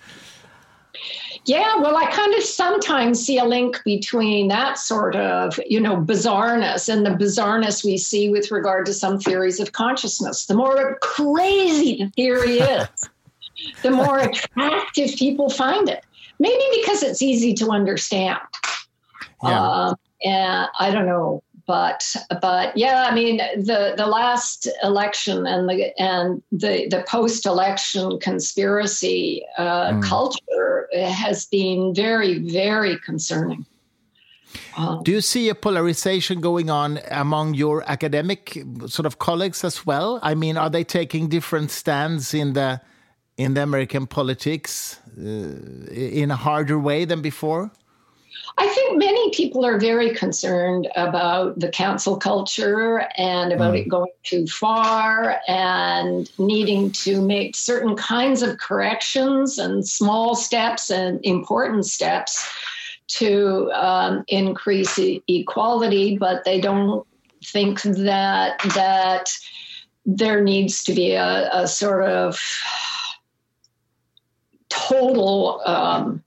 [1.46, 5.96] Yeah, well, I kind of sometimes see a link between that sort of, you know,
[5.96, 10.46] bizarreness and the bizarreness we see with regard to some theories of consciousness.
[10.46, 12.88] The more crazy the theory is,
[13.82, 16.04] the more attractive people find it.
[16.40, 18.40] Maybe because it's easy to understand.
[19.42, 19.62] Yeah.
[19.62, 19.94] Uh,
[20.24, 26.00] and I don't know, but but yeah, I mean the the last election and the
[26.00, 30.02] and the the post election conspiracy uh, mm.
[30.02, 33.66] culture has been very very concerning.
[34.76, 39.84] Um, Do you see a polarization going on among your academic sort of colleagues as
[39.84, 40.18] well?
[40.22, 42.80] I mean, are they taking different stands in the
[43.36, 47.70] in the American politics uh, in a harder way than before?
[48.58, 53.80] I think many people are very concerned about the cancel culture and about mm.
[53.80, 60.90] it going too far and needing to make certain kinds of corrections and small steps
[60.90, 62.48] and important steps
[63.08, 67.06] to um, increase e- equality, but they don't
[67.44, 69.32] think that that
[70.06, 72.40] there needs to be a, a sort of
[74.68, 76.22] total um,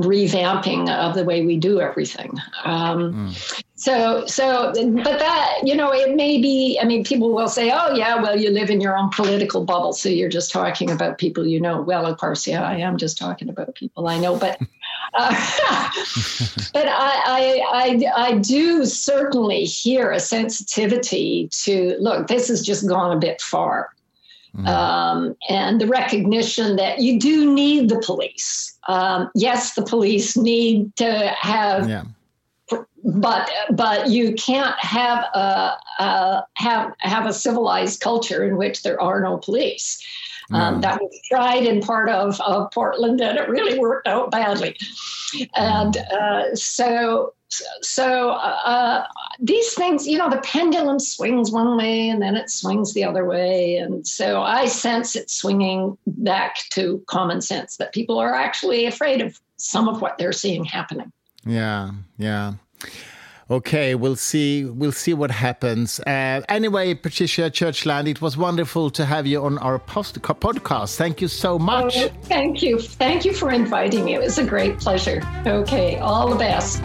[0.00, 2.32] revamping of the way we do everything.
[2.64, 3.62] Um, mm.
[3.76, 7.94] So, so, but that, you know, it may be, I mean, people will say, oh,
[7.94, 9.92] yeah, well, you live in your own political bubble.
[9.92, 11.82] So you're just talking about people you know.
[11.82, 14.36] Well, of course, yeah, I am just talking about people I know.
[14.36, 14.60] But,
[15.14, 15.30] uh,
[16.72, 22.88] but I, I, I, I do certainly hear a sensitivity to look, this has just
[22.88, 23.90] gone a bit far.
[24.56, 24.68] Mm.
[24.68, 28.78] Um, and the recognition that you do need the police.
[28.88, 32.04] Um, yes, the police need to have, yeah.
[33.02, 39.00] but but you can't have a, a, have have a civilized culture in which there
[39.00, 40.00] are no police.
[40.52, 44.76] Um, that was tried in part of, of Portland, and it really worked out badly.
[45.56, 47.32] And uh, so
[47.82, 49.06] so uh,
[49.40, 53.24] these things, you know, the pendulum swings one way and then it swings the other
[53.24, 53.76] way.
[53.76, 59.20] And so I sense it swinging back to common sense that people are actually afraid
[59.20, 61.12] of some of what they're seeing happening.
[61.46, 62.54] Yeah, yeah.
[63.50, 64.64] Okay, we'll see.
[64.64, 66.00] We'll see what happens.
[66.00, 70.96] Uh, anyway, Patricia Churchland, it was wonderful to have you on our post- podcast.
[70.96, 71.96] Thank you so much.
[71.98, 72.78] Oh, thank you.
[72.78, 74.14] Thank you for inviting me.
[74.14, 75.22] It was a great pleasure.
[75.46, 76.82] Okay, all the best.